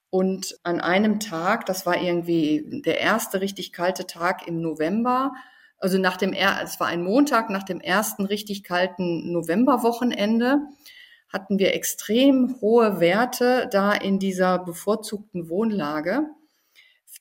Und 0.08 0.58
an 0.62 0.80
einem 0.80 1.20
Tag, 1.20 1.66
das 1.66 1.84
war 1.84 2.00
irgendwie 2.00 2.80
der 2.86 3.00
erste 3.00 3.42
richtig 3.42 3.70
kalte 3.70 4.06
Tag 4.06 4.48
im 4.48 4.62
November, 4.62 5.32
also 5.76 5.98
nach 5.98 6.16
dem, 6.16 6.32
es 6.32 6.80
war 6.80 6.86
ein 6.86 7.04
Montag 7.04 7.50
nach 7.50 7.64
dem 7.64 7.80
ersten 7.80 8.24
richtig 8.24 8.64
kalten 8.64 9.30
Novemberwochenende, 9.30 10.60
hatten 11.28 11.58
wir 11.58 11.74
extrem 11.74 12.56
hohe 12.62 12.98
Werte 12.98 13.68
da 13.70 13.92
in 13.92 14.18
dieser 14.18 14.58
bevorzugten 14.58 15.50
Wohnlage. 15.50 16.22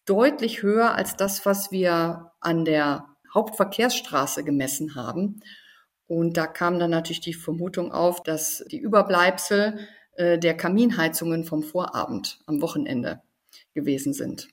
Deutlich 0.05 0.63
höher 0.63 0.95
als 0.95 1.17
das, 1.17 1.45
was 1.45 1.69
wir 1.69 2.31
an 2.39 2.63
der 2.63 3.05
Hauptverkehrsstraße 3.33 4.45
gemessen 4.45 4.95
haben. 4.95 5.41
Und 6.07 6.37
da 6.37 6.47
kam 6.47 6.79
dann 6.79 6.91
natürlich 6.91 7.21
die 7.21 7.33
Vermutung 7.33 7.91
auf, 7.91 8.23
dass 8.23 8.63
die 8.71 8.79
Überbleibsel 8.79 9.79
äh, 10.15 10.39
der 10.39 10.55
Kaminheizungen 10.55 11.43
vom 11.43 11.63
Vorabend 11.63 12.39
am 12.45 12.61
Wochenende 12.61 13.21
gewesen 13.73 14.13
sind. 14.13 14.47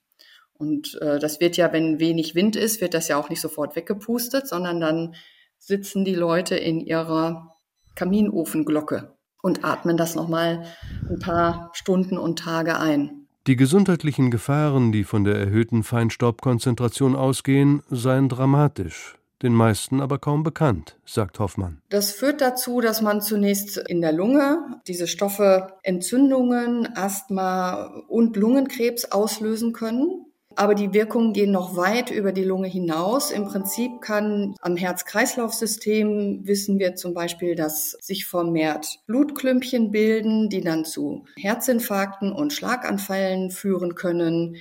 Und 0.55 0.99
äh, 1.01 1.19
das 1.19 1.41
wird 1.41 1.57
ja, 1.57 1.73
wenn 1.73 2.01
wenig 2.01 2.35
Wind 2.35 2.57
ist, 2.57 2.81
wird 2.81 2.95
das 2.95 3.09
ja 3.09 3.17
auch 3.17 3.29
nicht 3.29 3.41
sofort 3.41 3.77
weggepustet, 3.77 4.49
sondern 4.49 4.81
dann 4.81 5.15
sitzen 5.59 6.05
die 6.05 6.15
Leute 6.15 6.57
in 6.57 6.81
ihrer 6.81 7.57
Kaminofenglocke 7.95 9.15
und 9.43 9.65
atmen 9.65 9.97
das 9.97 10.15
nochmal 10.15 10.65
ein 11.09 11.19
paar 11.19 11.71
Stunden 11.75 12.19
und 12.19 12.39
Tage 12.39 12.79
ein. 12.79 13.27
Die 13.47 13.57
gesundheitlichen 13.57 14.31
Gefahren, 14.31 14.91
die 14.91 15.05
von 15.05 15.25
der 15.25 15.37
erhöhten 15.37 15.83
Feinstaubkonzentration 15.83 17.15
ausgehen, 17.15 17.83
seien 17.91 18.29
dramatisch 18.29 19.17
den 19.43 19.53
meisten 19.53 20.01
aber 20.01 20.19
kaum 20.19 20.43
bekannt, 20.43 20.97
sagt 21.05 21.39
Hoffmann. 21.39 21.81
Das 21.89 22.13
führt 22.13 22.41
dazu, 22.41 22.81
dass 22.81 23.03
man 23.03 23.21
zunächst 23.21 23.77
in 23.77 24.01
der 24.01 24.13
Lunge 24.13 24.81
diese 24.87 25.07
Stoffe 25.07 25.75
Entzündungen, 25.83 26.89
Asthma 26.97 28.05
und 28.09 28.37
Lungenkrebs 28.37 29.07
auslösen 29.07 29.73
können. 29.73 30.27
Aber 30.57 30.75
die 30.75 30.93
Wirkungen 30.93 31.33
gehen 31.33 31.51
noch 31.51 31.77
weit 31.77 32.11
über 32.11 32.33
die 32.33 32.45
Lunge 32.45 32.69
hinaus. 32.69 33.31
Im 33.31 33.45
Prinzip 33.45 34.01
kann 34.01 34.55
am 34.61 34.77
Herz-Kreislauf-System 34.77 36.47
wissen 36.47 36.79
wir 36.79 36.95
zum 36.95 37.13
Beispiel, 37.13 37.57
dass 37.57 37.93
sich 38.01 38.27
vermehrt 38.27 39.01
Blutklümpchen 39.07 39.91
bilden, 39.91 40.49
die 40.49 40.61
dann 40.61 40.85
zu 40.85 41.25
Herzinfarkten 41.37 42.33
und 42.33 42.53
Schlaganfällen 42.53 43.51
führen 43.51 43.95
können. 43.95 44.57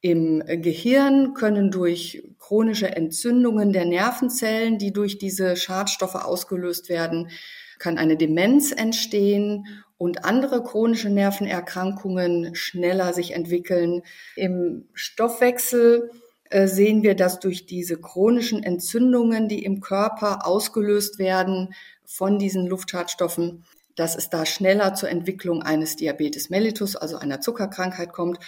Im 0.00 0.42
Gehirn 0.46 1.34
können 1.34 1.70
durch 1.70 2.22
chronische 2.38 2.94
Entzündungen 2.94 3.72
der 3.72 3.84
Nervenzellen, 3.84 4.78
die 4.78 4.92
durch 4.92 5.18
diese 5.18 5.56
Schadstoffe 5.56 6.14
ausgelöst 6.14 6.88
werden, 6.88 7.30
kann 7.78 7.98
eine 7.98 8.16
Demenz 8.16 8.70
entstehen 8.72 9.66
und 9.96 10.24
andere 10.24 10.62
chronische 10.62 11.10
Nervenerkrankungen 11.10 12.54
schneller 12.54 13.12
sich 13.12 13.32
entwickeln. 13.32 14.02
Im 14.36 14.88
Stoffwechsel 14.94 16.10
äh, 16.50 16.68
sehen 16.68 17.02
wir, 17.02 17.16
dass 17.16 17.40
durch 17.40 17.66
diese 17.66 18.00
chronischen 18.00 18.62
Entzündungen, 18.62 19.48
die 19.48 19.64
im 19.64 19.80
Körper 19.80 20.46
ausgelöst 20.46 21.18
werden 21.18 21.74
von 22.04 22.38
diesen 22.38 22.66
Luftschadstoffen, 22.66 23.64
dass 23.96 24.16
es 24.16 24.30
da 24.30 24.46
schneller 24.46 24.94
zur 24.94 25.08
Entwicklung 25.08 25.62
eines 25.62 25.96
Diabetes 25.96 26.50
mellitus, 26.50 26.94
also 26.94 27.16
einer 27.16 27.40
Zuckerkrankheit 27.40 28.12
kommt 28.12 28.38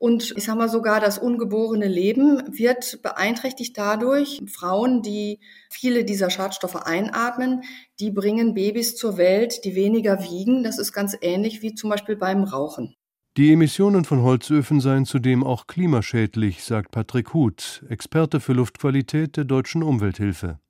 und 0.00 0.32
ich 0.34 0.44
sage 0.44 0.56
mal 0.56 0.70
sogar, 0.70 0.98
das 0.98 1.18
ungeborene 1.18 1.86
Leben 1.86 2.42
wird 2.56 3.02
beeinträchtigt 3.02 3.76
dadurch. 3.76 4.40
Frauen, 4.46 5.02
die 5.02 5.40
viele 5.70 6.06
dieser 6.06 6.30
Schadstoffe 6.30 6.86
einatmen, 6.86 7.64
die 8.00 8.10
bringen 8.10 8.54
Babys 8.54 8.96
zur 8.96 9.18
Welt, 9.18 9.62
die 9.66 9.74
weniger 9.74 10.22
wiegen. 10.22 10.62
Das 10.62 10.78
ist 10.78 10.94
ganz 10.94 11.18
ähnlich 11.20 11.60
wie 11.60 11.74
zum 11.74 11.90
Beispiel 11.90 12.16
beim 12.16 12.44
Rauchen. 12.44 12.94
Die 13.36 13.52
Emissionen 13.52 14.06
von 14.06 14.22
Holzöfen 14.22 14.80
seien 14.80 15.04
zudem 15.04 15.44
auch 15.44 15.66
klimaschädlich, 15.66 16.64
sagt 16.64 16.92
Patrick 16.92 17.34
Huth, 17.34 17.84
Experte 17.90 18.40
für 18.40 18.54
Luftqualität 18.54 19.36
der 19.36 19.44
Deutschen 19.44 19.82
Umwelthilfe. 19.82 20.60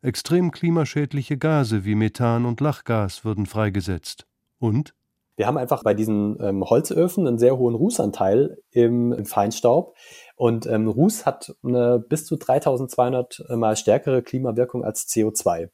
Extrem 0.00 0.52
klimaschädliche 0.52 1.38
Gase 1.38 1.84
wie 1.84 1.96
Methan 1.96 2.46
und 2.46 2.60
Lachgas 2.60 3.24
würden 3.24 3.46
freigesetzt. 3.46 4.26
Und 4.60 4.94
wir 5.36 5.46
haben 5.46 5.58
einfach 5.58 5.82
bei 5.82 5.94
diesen 5.94 6.38
ähm, 6.40 6.64
Holzöfen 6.64 7.26
einen 7.26 7.38
sehr 7.38 7.58
hohen 7.58 7.74
Rußanteil 7.74 8.58
im, 8.70 9.12
im 9.12 9.26
Feinstaub. 9.26 9.94
Und 10.34 10.66
ähm, 10.66 10.88
Ruß 10.88 11.26
hat 11.26 11.54
eine 11.62 11.98
bis 11.98 12.24
zu 12.26 12.36
3200 12.36 13.44
mal 13.50 13.76
stärkere 13.76 14.22
Klimawirkung 14.22 14.84
als 14.84 15.06
CO2. 15.08 15.68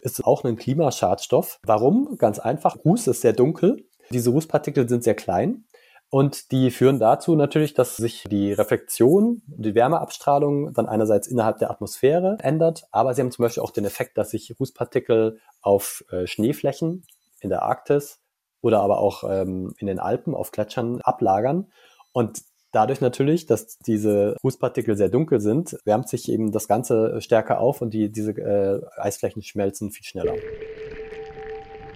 Ist 0.00 0.24
auch 0.24 0.44
ein 0.44 0.56
Klimaschadstoff. 0.56 1.60
Warum? 1.64 2.16
Ganz 2.18 2.38
einfach. 2.38 2.76
Ruß 2.84 3.06
ist 3.06 3.22
sehr 3.22 3.32
dunkel. 3.32 3.84
Diese 4.10 4.30
Rußpartikel 4.30 4.88
sind 4.88 5.02
sehr 5.02 5.14
klein. 5.14 5.64
Und 6.08 6.52
die 6.52 6.70
führen 6.70 7.00
dazu 7.00 7.34
natürlich, 7.34 7.74
dass 7.74 7.96
sich 7.96 8.24
die 8.30 8.52
Reflexion, 8.52 9.42
die 9.46 9.74
Wärmeabstrahlung 9.74 10.72
dann 10.72 10.86
einerseits 10.86 11.26
innerhalb 11.26 11.58
der 11.58 11.70
Atmosphäre 11.70 12.38
ändert, 12.40 12.86
aber 12.92 13.12
sie 13.12 13.22
haben 13.22 13.32
zum 13.32 13.42
Beispiel 13.42 13.62
auch 13.64 13.72
den 13.72 13.84
Effekt, 13.84 14.16
dass 14.16 14.30
sich 14.30 14.54
Rußpartikel 14.58 15.40
auf 15.62 16.04
äh, 16.10 16.28
Schneeflächen 16.28 17.04
in 17.40 17.50
der 17.50 17.62
Arktis 17.62 18.20
oder 18.66 18.80
aber 18.80 18.98
auch 18.98 19.22
ähm, 19.22 19.72
in 19.78 19.86
den 19.86 20.00
Alpen 20.00 20.34
auf 20.34 20.50
Gletschern 20.50 21.00
ablagern. 21.00 21.68
Und 22.12 22.42
dadurch 22.72 23.00
natürlich, 23.00 23.46
dass 23.46 23.78
diese 23.78 24.36
Rußpartikel 24.42 24.96
sehr 24.96 25.08
dunkel 25.08 25.40
sind, 25.40 25.78
wärmt 25.84 26.08
sich 26.08 26.28
eben 26.28 26.50
das 26.50 26.66
Ganze 26.66 27.20
stärker 27.20 27.60
auf 27.60 27.80
und 27.80 27.94
die, 27.94 28.10
diese 28.10 28.32
äh, 28.32 28.80
Eisflächen 29.00 29.42
schmelzen 29.42 29.92
viel 29.92 30.04
schneller. 30.04 30.34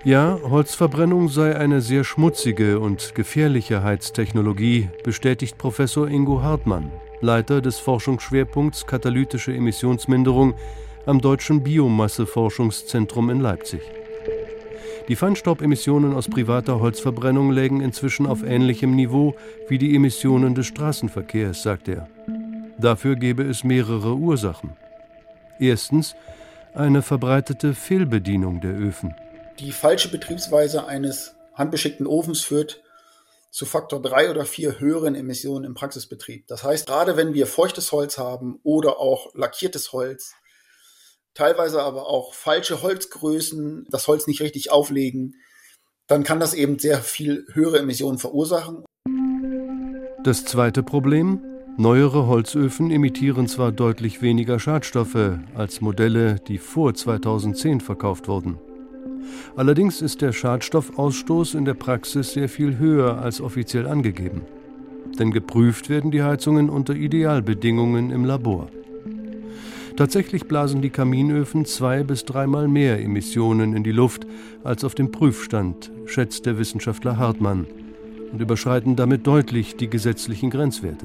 Ja, 0.04 0.38
Holzverbrennung 0.48 1.28
sei 1.28 1.56
eine 1.56 1.80
sehr 1.80 2.04
schmutzige 2.04 2.78
und 2.78 3.16
gefährliche 3.16 3.82
Heiztechnologie, 3.82 4.88
bestätigt 5.02 5.58
Professor 5.58 6.08
Ingo 6.08 6.40
Hartmann, 6.40 6.92
Leiter 7.20 7.60
des 7.60 7.80
Forschungsschwerpunkts 7.80 8.86
Katalytische 8.86 9.52
Emissionsminderung 9.52 10.54
am 11.04 11.20
Deutschen 11.20 11.64
Biomasseforschungszentrum 11.64 13.28
in 13.28 13.40
Leipzig. 13.40 13.82
Die 15.09 15.16
Feinstaubemissionen 15.16 16.14
aus 16.14 16.28
privater 16.28 16.80
Holzverbrennung 16.80 17.50
lägen 17.50 17.80
inzwischen 17.80 18.26
auf 18.26 18.42
ähnlichem 18.42 18.95
Niveau 18.95 19.35
wie 19.69 19.78
die 19.78 19.95
Emissionen 19.97 20.54
des 20.54 20.66
Straßenverkehrs, 20.66 21.62
sagt 21.62 21.88
er. 21.88 22.09
Dafür 22.78 23.16
gäbe 23.16 23.42
es 23.42 23.64
mehrere 23.64 24.14
Ursachen. 24.14 24.76
Erstens 25.59 26.14
eine 26.75 27.02
verbreitete 27.02 27.75
Fehlbedienung 27.75 28.61
der 28.61 28.73
Öfen. 28.73 29.14
Die 29.59 29.73
falsche 29.73 30.11
Betriebsweise 30.11 30.87
eines 30.87 31.35
handbeschickten 31.54 32.07
Ofens 32.07 32.40
führt 32.40 32.83
zu 33.50 33.66
Faktor 33.66 34.00
drei 34.00 34.30
oder 34.30 34.45
vier 34.45 34.78
höheren 34.78 35.14
Emissionen 35.14 35.64
im 35.64 35.75
Praxisbetrieb. 35.75 36.47
Das 36.47 36.62
heißt, 36.62 36.87
gerade 36.87 37.16
wenn 37.16 37.35
wir 37.35 37.47
feuchtes 37.47 37.90
Holz 37.90 38.16
haben 38.16 38.61
oder 38.62 39.00
auch 39.00 39.35
lackiertes 39.35 39.92
Holz, 39.92 40.35
teilweise 41.34 41.82
aber 41.82 42.06
auch 42.06 42.34
falsche 42.34 42.82
Holzgrößen, 42.82 43.87
das 43.90 44.08
Holz 44.08 44.26
nicht 44.26 44.40
richtig 44.40 44.70
auflegen, 44.70 45.34
dann 46.06 46.25
kann 46.25 46.40
das 46.40 46.54
eben 46.54 46.78
sehr 46.78 46.99
viel 46.99 47.46
höhere 47.52 47.78
Emissionen 47.78 48.18
verursachen. 48.18 48.84
Das 50.25 50.44
zweite 50.44 50.82
Problem, 50.82 51.40
neuere 51.76 52.26
Holzöfen 52.26 52.90
emittieren 52.90 53.49
zwar 53.49 53.72
deutlich 53.72 54.20
weniger 54.20 54.58
Schadstoffe 54.58 55.38
als 55.54 55.80
Modelle, 55.80 56.37
die 56.46 56.58
vor 56.58 56.94
2010 56.94 57.80
verkauft 57.80 58.28
wurden. 58.28 58.58
Allerdings 59.56 60.02
ist 60.02 60.20
der 60.20 60.32
Schadstoffausstoß 60.32 61.54
in 61.54 61.64
der 61.64 61.75
Praxis 61.75 62.32
sehr 62.32 62.49
viel 62.49 62.78
höher 62.78 63.18
als 63.18 63.40
offiziell 63.40 63.87
angegeben. 63.87 64.42
Denn 65.18 65.30
geprüft 65.30 65.88
werden 65.88 66.10
die 66.10 66.22
Heizungen 66.22 66.70
unter 66.70 66.94
Idealbedingungen 66.94 68.10
im 68.10 68.25
Labor. 68.25 68.68
Tatsächlich 70.00 70.47
blasen 70.47 70.80
die 70.80 70.88
Kaminöfen 70.88 71.66
zwei 71.66 72.04
bis 72.04 72.25
dreimal 72.25 72.69
mehr 72.69 73.02
Emissionen 73.02 73.76
in 73.76 73.85
die 73.85 73.92
Luft 73.92 74.26
als 74.64 74.83
auf 74.83 74.95
dem 74.95 75.12
Prüfstand, 75.12 75.92
schätzt 76.07 76.47
der 76.47 76.57
Wissenschaftler 76.57 77.19
Hartmann, 77.19 77.66
und 78.33 78.40
überschreiten 78.40 78.97
damit 78.97 79.26
deutlich 79.26 79.76
die 79.76 79.90
gesetzlichen 79.90 80.49
Grenzwerte. 80.49 81.04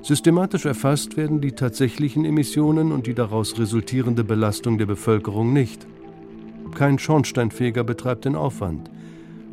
Systematisch 0.00 0.64
erfasst 0.64 1.18
werden 1.18 1.42
die 1.42 1.52
tatsächlichen 1.52 2.24
Emissionen 2.24 2.92
und 2.92 3.06
die 3.06 3.12
daraus 3.12 3.58
resultierende 3.58 4.24
Belastung 4.24 4.78
der 4.78 4.86
Bevölkerung 4.86 5.52
nicht. 5.52 5.86
Kein 6.74 6.98
Schornsteinfeger 6.98 7.84
betreibt 7.84 8.24
den 8.24 8.36
Aufwand. 8.36 8.90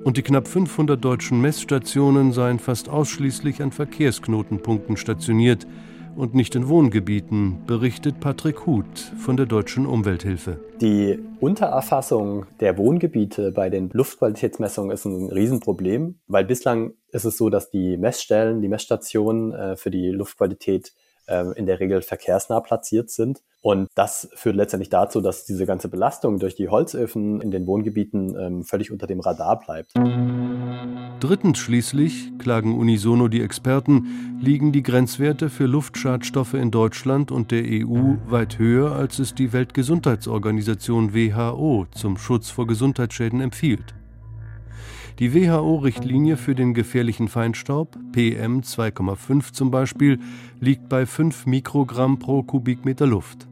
Und 0.05 0.15
die 0.15 0.23
knapp 0.23 0.47
500 0.47 1.03
deutschen 1.03 1.41
Messstationen 1.41 2.31
seien 2.31 2.59
fast 2.59 2.87
ausschließlich 2.87 3.61
an 3.61 3.73
Verkehrsknotenpunkten 3.73 4.95
stationiert, 4.95 5.67
und 6.17 6.33
nicht 6.33 6.55
in 6.55 6.67
Wohngebieten, 6.67 7.63
berichtet 7.67 8.19
Patrick 8.19 8.65
Huth 8.65 9.13
von 9.17 9.37
der 9.37 9.45
Deutschen 9.45 9.85
Umwelthilfe. 9.85 10.59
Die 10.81 11.19
Untererfassung 11.39 12.47
der 12.59 12.77
Wohngebiete 12.77 13.51
bei 13.51 13.69
den 13.69 13.89
Luftqualitätsmessungen 13.93 14.91
ist 14.91 15.05
ein 15.05 15.29
Riesenproblem, 15.29 16.19
weil 16.27 16.45
bislang 16.45 16.93
ist 17.11 17.25
es 17.25 17.37
so, 17.37 17.49
dass 17.49 17.69
die 17.69 17.97
Messstellen, 17.97 18.61
die 18.61 18.67
Messstationen 18.67 19.53
äh, 19.53 19.75
für 19.75 19.91
die 19.91 20.09
Luftqualität 20.09 20.91
in 21.27 21.65
der 21.65 21.79
Regel 21.79 22.01
verkehrsnah 22.01 22.61
platziert 22.61 23.09
sind. 23.09 23.41
Und 23.61 23.89
das 23.95 24.29
führt 24.33 24.55
letztendlich 24.55 24.89
dazu, 24.89 25.19
dass 25.19 25.43
diese 25.43 25.65
ganze 25.65 25.89
Belastung 25.89 26.39
durch 26.39 26.55
die 26.55 26.69
Holzöfen 26.69 27.41
in 27.41 27.51
den 27.51 27.67
Wohngebieten 27.67 28.35
ähm, 28.39 28.63
völlig 28.63 28.91
unter 28.91 29.07
dem 29.07 29.19
Radar 29.19 29.59
bleibt. 29.59 29.93
Drittens 31.19 31.57
schließlich, 31.57 32.31
klagen 32.37 32.77
unisono 32.77 33.27
die 33.27 33.41
Experten, 33.41 34.39
liegen 34.39 34.71
die 34.71 34.83
Grenzwerte 34.83 35.49
für 35.49 35.65
Luftschadstoffe 35.65 36.53
in 36.53 36.71
Deutschland 36.71 37.31
und 37.31 37.51
der 37.51 37.63
EU 37.63 38.15
weit 38.27 38.59
höher, 38.59 38.93
als 38.93 39.19
es 39.19 39.35
die 39.35 39.51
Weltgesundheitsorganisation 39.51 41.13
WHO 41.13 41.87
zum 41.91 42.17
Schutz 42.17 42.49
vor 42.49 42.67
Gesundheitsschäden 42.67 43.41
empfiehlt. 43.41 43.96
Die 45.19 45.33
WHO-Richtlinie 45.33 46.37
für 46.37 46.53
den 46.53 46.75
gefährlichen 46.75 47.27
Feinstaub, 47.27 47.97
PM 48.11 48.61
2,5 48.61 49.51
zum 49.51 49.71
Beispiel, 49.71 50.19
liegt 50.59 50.89
bei 50.89 51.07
5 51.07 51.47
Mikrogramm 51.47 52.19
pro 52.19 52.43
Kubikmeter 52.43 53.07
Luft. 53.07 53.47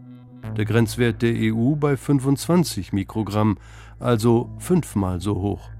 Der 0.57 0.65
Grenzwert 0.65 1.23
der 1.23 1.33
EU 1.35 1.73
bei 1.73 1.97
25 1.97 2.93
Mikrogramm, 2.93 3.57
also 3.99 4.51
fünfmal 4.59 5.19
so 5.21 5.41
hoch. 5.41 5.71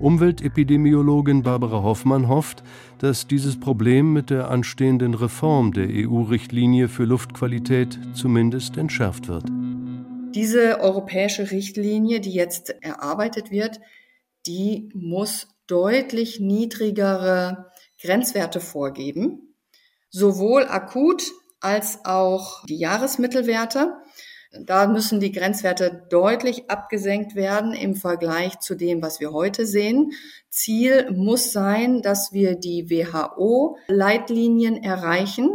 Umweltepidemiologin 0.00 1.44
Barbara 1.44 1.84
Hoffmann 1.84 2.26
hofft, 2.26 2.64
dass 2.98 3.28
dieses 3.28 3.60
Problem 3.60 4.12
mit 4.12 4.30
der 4.30 4.50
anstehenden 4.50 5.14
Reform 5.14 5.74
der 5.74 5.86
EU-Richtlinie 5.88 6.88
für 6.88 7.04
Luftqualität 7.04 8.00
zumindest 8.14 8.78
entschärft 8.78 9.28
wird. 9.28 9.44
Diese 10.34 10.80
europäische 10.80 11.50
Richtlinie, 11.50 12.20
die 12.20 12.32
jetzt 12.32 12.74
erarbeitet 12.82 13.50
wird, 13.50 13.80
die 14.46 14.90
muss 14.94 15.48
deutlich 15.66 16.40
niedrigere 16.40 17.72
Grenzwerte 18.00 18.60
vorgeben, 18.60 19.54
sowohl 20.10 20.64
akut 20.64 21.24
als 21.60 22.04
auch 22.04 22.64
die 22.66 22.78
Jahresmittelwerte. 22.78 23.96
Da 24.64 24.86
müssen 24.86 25.20
die 25.20 25.32
Grenzwerte 25.32 26.06
deutlich 26.08 26.70
abgesenkt 26.70 27.34
werden 27.34 27.72
im 27.72 27.94
Vergleich 27.94 28.60
zu 28.60 28.74
dem, 28.74 29.02
was 29.02 29.20
wir 29.20 29.32
heute 29.32 29.66
sehen. 29.66 30.12
Ziel 30.48 31.10
muss 31.10 31.52
sein, 31.52 32.00
dass 32.00 32.32
wir 32.32 32.54
die 32.54 32.88
WHO-Leitlinien 32.88 34.82
erreichen, 34.82 35.50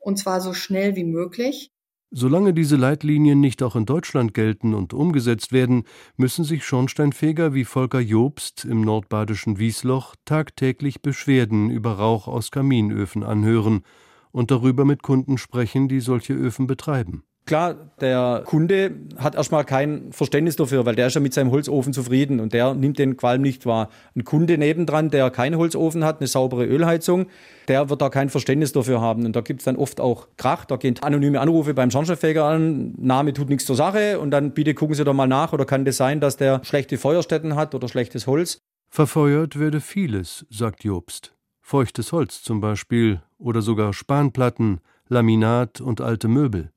und 0.00 0.18
zwar 0.18 0.40
so 0.40 0.52
schnell 0.52 0.96
wie 0.96 1.04
möglich. 1.04 1.73
Solange 2.16 2.54
diese 2.54 2.76
Leitlinien 2.76 3.40
nicht 3.40 3.60
auch 3.60 3.74
in 3.74 3.86
Deutschland 3.86 4.34
gelten 4.34 4.72
und 4.72 4.94
umgesetzt 4.94 5.52
werden, 5.52 5.82
müssen 6.16 6.44
sich 6.44 6.64
Schornsteinfeger 6.64 7.54
wie 7.54 7.64
Volker 7.64 7.98
Jobst 7.98 8.64
im 8.64 8.82
nordbadischen 8.82 9.58
Wiesloch 9.58 10.14
tagtäglich 10.24 11.02
Beschwerden 11.02 11.70
über 11.70 11.94
Rauch 11.94 12.28
aus 12.28 12.52
Kaminöfen 12.52 13.24
anhören 13.24 13.82
und 14.30 14.52
darüber 14.52 14.84
mit 14.84 15.02
Kunden 15.02 15.38
sprechen, 15.38 15.88
die 15.88 15.98
solche 15.98 16.34
Öfen 16.34 16.68
betreiben. 16.68 17.24
Klar, 17.46 17.74
der 18.00 18.42
Kunde 18.46 18.92
hat 19.18 19.34
erstmal 19.34 19.66
kein 19.66 20.12
Verständnis 20.12 20.56
dafür, 20.56 20.86
weil 20.86 20.94
der 20.94 21.08
ist 21.08 21.14
ja 21.14 21.20
mit 21.20 21.34
seinem 21.34 21.50
Holzofen 21.50 21.92
zufrieden 21.92 22.40
und 22.40 22.54
der 22.54 22.72
nimmt 22.72 22.98
den 22.98 23.18
Qualm 23.18 23.42
nicht 23.42 23.66
wahr. 23.66 23.90
Ein 24.16 24.24
Kunde 24.24 24.56
nebendran, 24.56 25.10
der 25.10 25.30
keinen 25.30 25.58
Holzofen 25.58 26.04
hat, 26.04 26.20
eine 26.20 26.26
saubere 26.26 26.64
Ölheizung, 26.64 27.26
der 27.68 27.90
wird 27.90 28.00
da 28.00 28.08
kein 28.08 28.30
Verständnis 28.30 28.72
dafür 28.72 29.02
haben. 29.02 29.26
Und 29.26 29.36
da 29.36 29.42
gibt 29.42 29.60
es 29.60 29.66
dann 29.66 29.76
oft 29.76 30.00
auch 30.00 30.28
Krach, 30.38 30.64
da 30.64 30.76
gehen 30.76 30.94
anonyme 31.02 31.38
Anrufe 31.38 31.74
beim 31.74 31.90
Schornsteinfeger 31.90 32.44
an, 32.46 32.94
Name 32.96 33.34
tut 33.34 33.50
nichts 33.50 33.66
zur 33.66 33.76
Sache 33.76 34.18
und 34.20 34.30
dann 34.30 34.52
bitte 34.52 34.72
gucken 34.72 34.94
Sie 34.94 35.04
doch 35.04 35.12
mal 35.12 35.26
nach 35.26 35.52
oder 35.52 35.66
kann 35.66 35.84
das 35.84 35.98
sein, 35.98 36.20
dass 36.20 36.38
der 36.38 36.62
schlechte 36.64 36.96
Feuerstätten 36.96 37.56
hat 37.56 37.74
oder 37.74 37.88
schlechtes 37.88 38.26
Holz. 38.26 38.58
Verfeuert 38.88 39.58
werde 39.58 39.82
vieles, 39.82 40.46
sagt 40.48 40.84
Jobst. 40.84 41.34
Feuchtes 41.60 42.12
Holz 42.12 42.42
zum 42.42 42.62
Beispiel 42.62 43.20
oder 43.38 43.60
sogar 43.60 43.92
Spanplatten, 43.92 44.80
Laminat 45.08 45.82
und 45.82 46.00
alte 46.00 46.28
Möbel. 46.28 46.70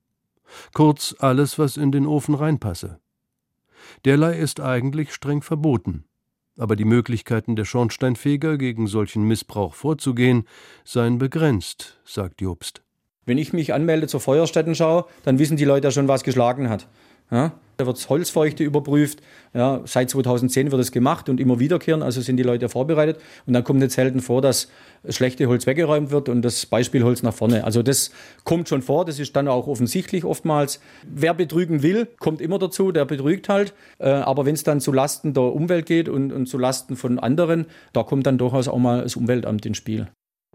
Kurz 0.74 1.14
alles, 1.18 1.58
was 1.58 1.76
in 1.76 1.92
den 1.92 2.06
Ofen 2.06 2.34
reinpasse. 2.34 2.98
Derlei 4.04 4.38
ist 4.38 4.60
eigentlich 4.60 5.12
streng 5.12 5.42
verboten. 5.42 6.04
Aber 6.58 6.74
die 6.74 6.84
Möglichkeiten 6.84 7.54
der 7.54 7.64
Schornsteinfeger, 7.64 8.58
gegen 8.58 8.86
solchen 8.88 9.22
Missbrauch 9.22 9.74
vorzugehen, 9.74 10.44
seien 10.84 11.18
begrenzt, 11.18 12.00
sagt 12.04 12.40
Jobst. 12.40 12.82
Wenn 13.26 13.38
ich 13.38 13.52
mich 13.52 13.74
anmelde 13.74 14.08
zur 14.08 14.20
Feuerstättenschau, 14.20 15.08
dann 15.24 15.38
wissen 15.38 15.56
die 15.56 15.64
Leute 15.64 15.88
ja 15.88 15.90
schon, 15.92 16.08
was 16.08 16.24
geschlagen 16.24 16.68
hat. 16.68 16.88
Ja? 17.30 17.52
Da 17.78 17.86
wird 17.86 18.08
Holzfeuchte 18.08 18.64
überprüft. 18.64 19.20
Ja, 19.54 19.82
seit 19.84 20.10
2010 20.10 20.72
wird 20.72 20.82
es 20.82 20.90
gemacht 20.90 21.28
und 21.28 21.38
immer 21.38 21.60
wiederkehren, 21.60 22.02
also 22.02 22.20
sind 22.20 22.36
die 22.36 22.42
Leute 22.42 22.68
vorbereitet. 22.68 23.20
Und 23.46 23.52
dann 23.52 23.62
kommt 23.62 23.78
nicht 23.78 23.92
selten 23.92 24.20
vor, 24.20 24.42
dass 24.42 24.66
schlechte 25.08 25.46
Holz 25.46 25.64
weggeräumt 25.64 26.10
wird 26.10 26.28
und 26.28 26.42
das 26.42 26.66
Beispielholz 26.66 27.22
nach 27.22 27.32
vorne. 27.32 27.62
Also 27.62 27.84
das 27.84 28.10
kommt 28.42 28.68
schon 28.68 28.82
vor, 28.82 29.04
das 29.04 29.20
ist 29.20 29.36
dann 29.36 29.46
auch 29.46 29.68
offensichtlich 29.68 30.24
oftmals. 30.24 30.80
Wer 31.08 31.34
betrügen 31.34 31.84
will, 31.84 32.08
kommt 32.18 32.40
immer 32.40 32.58
dazu, 32.58 32.90
der 32.90 33.04
betrügt 33.04 33.48
halt. 33.48 33.74
Äh, 34.00 34.08
aber 34.08 34.44
wenn 34.44 34.56
es 34.56 34.64
dann 34.64 34.80
zu 34.80 34.90
Lasten 34.90 35.32
der 35.32 35.44
Umwelt 35.44 35.86
geht 35.86 36.08
und, 36.08 36.32
und 36.32 36.46
zu 36.46 36.58
Lasten 36.58 36.96
von 36.96 37.20
anderen, 37.20 37.66
da 37.92 38.02
kommt 38.02 38.26
dann 38.26 38.38
durchaus 38.38 38.66
auch 38.66 38.78
mal 38.78 39.02
das 39.02 39.14
Umweltamt 39.14 39.64
ins 39.66 39.76
Spiel. 39.76 40.08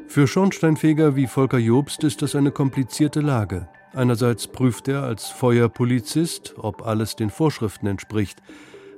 Für 0.07 0.27
Schornsteinfeger 0.27 1.15
wie 1.15 1.27
Volker 1.27 1.57
Jobst 1.57 2.03
ist 2.03 2.21
das 2.21 2.35
eine 2.35 2.51
komplizierte 2.51 3.21
Lage. 3.21 3.67
Einerseits 3.93 4.47
prüft 4.47 4.87
er 4.87 5.03
als 5.03 5.29
Feuerpolizist, 5.29 6.55
ob 6.57 6.85
alles 6.85 7.15
den 7.15 7.29
Vorschriften 7.29 7.87
entspricht. 7.87 8.41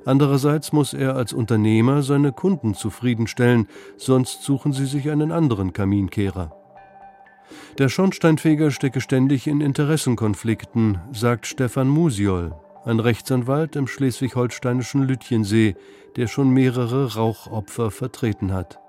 Andererseits 0.06 0.72
muss 0.72 0.94
er 0.94 1.16
als 1.16 1.34
Unternehmer 1.34 2.04
seine 2.04 2.32
Kunden 2.32 2.76
zufriedenstellen, 2.76 3.68
sonst 3.98 4.44
suchen 4.44 4.72
sie 4.72 4.86
sich 4.86 5.10
einen 5.10 5.32
anderen 5.32 5.74
Kaminkehrer. 5.74 6.56
Der 7.78 7.90
Schornsteinfeger 7.90 8.72
stecke 8.72 9.02
ständig 9.02 9.48
in 9.48 9.62
Interessenkonflikten, 9.62 11.00
sagt 11.12 11.48
Stefan 11.48 11.88
Musiol, 11.88 12.54
ein 12.86 13.00
Rechtsanwalt 13.00 13.76
im 13.76 13.88
schleswig-holsteinischen 13.88 15.04
Lütjensee, 15.04 15.76
der 16.16 16.28
schon 16.28 16.52
mehrere 16.52 17.16
Rauchopfer 17.16 17.92
vertreten 17.92 18.54
hat. 18.54 18.80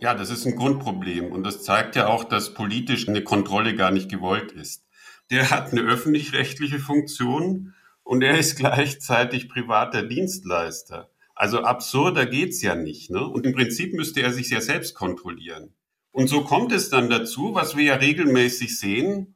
Ja, 0.00 0.14
das 0.14 0.30
ist 0.30 0.46
ein 0.46 0.56
Grundproblem 0.56 1.32
und 1.32 1.44
das 1.44 1.62
zeigt 1.62 1.96
ja 1.96 2.06
auch, 2.06 2.24
dass 2.24 2.54
politisch 2.54 3.08
eine 3.08 3.22
Kontrolle 3.22 3.74
gar 3.74 3.90
nicht 3.90 4.10
gewollt 4.10 4.52
ist 4.52 4.86
der 5.30 5.50
hat 5.50 5.72
eine 5.72 5.82
öffentlich-rechtliche 5.82 6.78
Funktion 6.78 7.74
und 8.02 8.22
er 8.22 8.38
ist 8.38 8.56
gleichzeitig 8.58 9.48
privater 9.48 10.02
Dienstleister. 10.02 11.10
Also 11.34 11.62
absurder 11.62 12.26
geht's 12.26 12.62
ja 12.62 12.74
nicht. 12.74 13.10
Ne? 13.10 13.26
Und 13.26 13.44
im 13.44 13.52
Prinzip 13.52 13.92
müsste 13.92 14.22
er 14.22 14.32
sich 14.32 14.50
ja 14.50 14.60
selbst 14.60 14.94
kontrollieren. 14.94 15.74
Und 16.10 16.28
so 16.28 16.44
kommt 16.44 16.72
es 16.72 16.88
dann 16.88 17.10
dazu, 17.10 17.54
was 17.54 17.76
wir 17.76 17.84
ja 17.84 17.94
regelmäßig 17.96 18.78
sehen, 18.78 19.34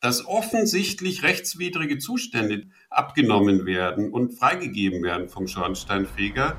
dass 0.00 0.26
offensichtlich 0.26 1.22
rechtswidrige 1.22 1.98
Zustände 1.98 2.68
abgenommen 2.88 3.66
werden 3.66 4.10
und 4.10 4.32
freigegeben 4.32 5.02
werden 5.02 5.28
vom 5.28 5.46
Schornsteinfeger. 5.46 6.56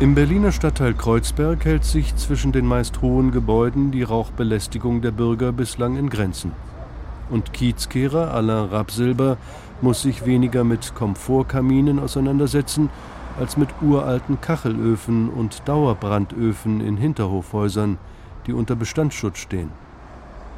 Im 0.00 0.16
Berliner 0.16 0.50
Stadtteil 0.50 0.94
Kreuzberg 0.94 1.64
hält 1.64 1.84
sich 1.84 2.16
zwischen 2.16 2.50
den 2.50 2.66
meist 2.66 3.02
hohen 3.02 3.30
Gebäuden 3.30 3.92
die 3.92 4.02
Rauchbelästigung 4.02 5.00
der 5.00 5.12
Bürger 5.12 5.52
bislang 5.52 5.96
in 5.96 6.10
Grenzen. 6.10 6.52
Und 7.30 7.52
Kiezkehrer 7.52 8.34
Alain 8.34 8.68
Rapsilber 8.68 9.36
muss 9.80 10.02
sich 10.02 10.26
weniger 10.26 10.64
mit 10.64 10.94
Komfortkaminen 10.94 12.00
auseinandersetzen, 12.00 12.90
als 13.38 13.56
mit 13.56 13.68
uralten 13.80 14.40
Kachelöfen 14.40 15.30
und 15.30 15.66
Dauerbrandöfen 15.66 16.80
in 16.80 16.96
Hinterhofhäusern, 16.96 17.98
die 18.46 18.52
unter 18.52 18.74
Bestandsschutz 18.74 19.38
stehen. 19.38 19.70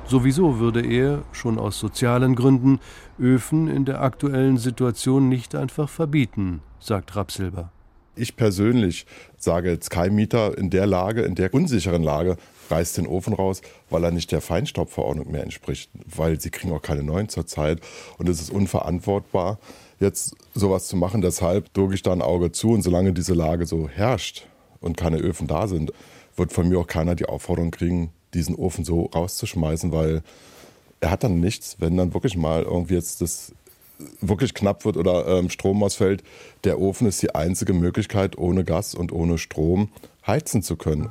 Sowieso 0.07 0.59
würde 0.59 0.85
er, 0.85 1.23
schon 1.33 1.59
aus 1.59 1.79
sozialen 1.79 2.35
Gründen, 2.35 2.81
Öfen 3.18 3.68
in 3.68 3.85
der 3.85 4.03
aktuellen 4.03 4.59
Situation 4.59 5.29
nicht 5.29 5.55
einfach 5.55 5.88
verbieten, 5.88 6.61
sagt 6.79 7.14
Rapsilber. 7.16 7.70
Ich 8.16 8.37
persönlich 8.37 9.07
sage 9.37 9.70
jetzt 9.70 9.90
kein 9.90 10.14
Mieter 10.14 10.57
in 10.57 10.70
der 10.70 10.87
Lage, 10.87 11.22
in 11.22 11.35
der 11.35 11.53
unsicheren 11.53 12.03
Lage, 12.03 12.37
reißt 12.70 12.96
den 12.96 13.07
Ofen 13.07 13.35
raus, 13.35 13.61
weil 13.90 14.05
er 14.05 14.11
nicht 14.11 14.33
der 14.33 14.40
Feinstaubverordnung 14.40 15.31
mehr 15.31 15.42
entspricht, 15.42 15.90
weil 16.07 16.40
sie 16.40 16.50
kriegen 16.50 16.72
auch 16.72 16.83
keine 16.83 17.03
neuen 17.03 17.29
zurzeit 17.29 17.81
und 18.18 18.29
es 18.29 18.40
ist 18.40 18.50
unverantwortbar, 18.50 19.59
jetzt 20.00 20.37
sowas 20.55 20.87
zu 20.87 20.96
machen. 20.96 21.20
Deshalb 21.20 21.72
drücke 21.74 21.94
ich 21.94 22.03
da 22.03 22.12
ein 22.12 22.22
Auge 22.22 22.53
zu 22.53 22.70
und 22.70 22.83
solange 22.83 23.12
diese 23.12 23.35
Lage 23.35 23.66
so 23.66 23.88
herrscht 23.88 24.46
und 24.81 24.96
keine 24.96 25.18
Öfen 25.18 25.46
da 25.46 25.66
sind, 25.66 25.92
wird 26.37 26.53
von 26.53 26.68
mir 26.68 26.79
auch 26.79 26.87
keiner 26.87 27.14
die 27.14 27.27
Aufforderung 27.27 27.70
kriegen, 27.70 28.11
diesen 28.33 28.55
Ofen 28.55 28.85
so 28.85 29.07
rauszuschmeißen, 29.07 29.92
weil 29.92 30.22
er 31.00 31.11
hat 31.11 31.22
dann 31.22 31.40
nichts, 31.40 31.77
wenn 31.81 31.96
dann 31.96 32.14
wirklich 32.14 32.37
mal 32.37 32.62
irgendwie 32.62 32.94
jetzt 32.94 33.20
das 33.20 33.53
wirklich 34.20 34.54
knapp 34.54 34.85
wird 34.85 34.96
oder 34.96 35.26
ähm, 35.26 35.50
Strom 35.50 35.83
ausfällt, 35.83 36.22
der 36.64 36.80
Ofen 36.80 37.07
ist 37.07 37.22
die 37.22 37.35
einzige 37.35 37.72
Möglichkeit, 37.72 38.37
ohne 38.38 38.64
Gas 38.64 38.94
und 38.94 39.12
ohne 39.12 39.38
Strom 39.38 39.88
heizen 40.26 40.62
zu 40.62 40.76
können. 40.76 41.09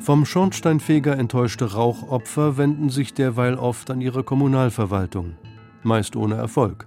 Vom 0.00 0.24
Schornsteinfeger 0.24 1.18
enttäuschte 1.18 1.72
Rauchopfer 1.72 2.56
wenden 2.56 2.88
sich 2.88 3.14
derweil 3.14 3.56
oft 3.56 3.90
an 3.90 4.00
ihre 4.00 4.22
Kommunalverwaltung, 4.22 5.34
meist 5.82 6.14
ohne 6.14 6.36
Erfolg. 6.36 6.86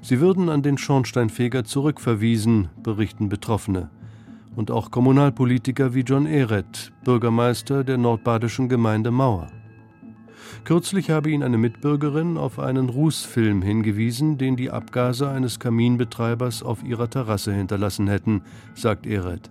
Sie 0.00 0.20
würden 0.20 0.48
an 0.48 0.62
den 0.62 0.78
Schornsteinfeger 0.78 1.64
zurückverwiesen, 1.64 2.70
berichten 2.82 3.28
Betroffene. 3.28 3.90
Und 4.56 4.70
auch 4.70 4.90
Kommunalpolitiker 4.90 5.94
wie 5.94 6.00
John 6.00 6.26
Ehret, 6.26 6.92
Bürgermeister 7.04 7.84
der 7.84 7.96
nordbadischen 7.96 8.68
Gemeinde 8.68 9.10
Mauer. 9.10 9.48
Kürzlich 10.64 11.10
habe 11.10 11.30
ihn 11.30 11.42
eine 11.42 11.58
Mitbürgerin 11.58 12.36
auf 12.36 12.58
einen 12.58 12.88
Rußfilm 12.88 13.62
hingewiesen, 13.62 14.38
den 14.38 14.56
die 14.56 14.70
Abgase 14.70 15.28
eines 15.28 15.58
Kaminbetreibers 15.58 16.62
auf 16.62 16.82
ihrer 16.84 17.10
Terrasse 17.10 17.52
hinterlassen 17.52 18.08
hätten, 18.08 18.42
sagt 18.74 19.06
Ehret. 19.06 19.50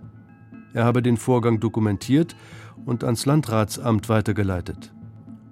Er 0.74 0.84
habe 0.84 1.02
den 1.02 1.16
Vorgang 1.16 1.60
dokumentiert 1.60 2.34
und 2.84 3.04
ans 3.04 3.26
Landratsamt 3.26 4.08
weitergeleitet. 4.08 4.92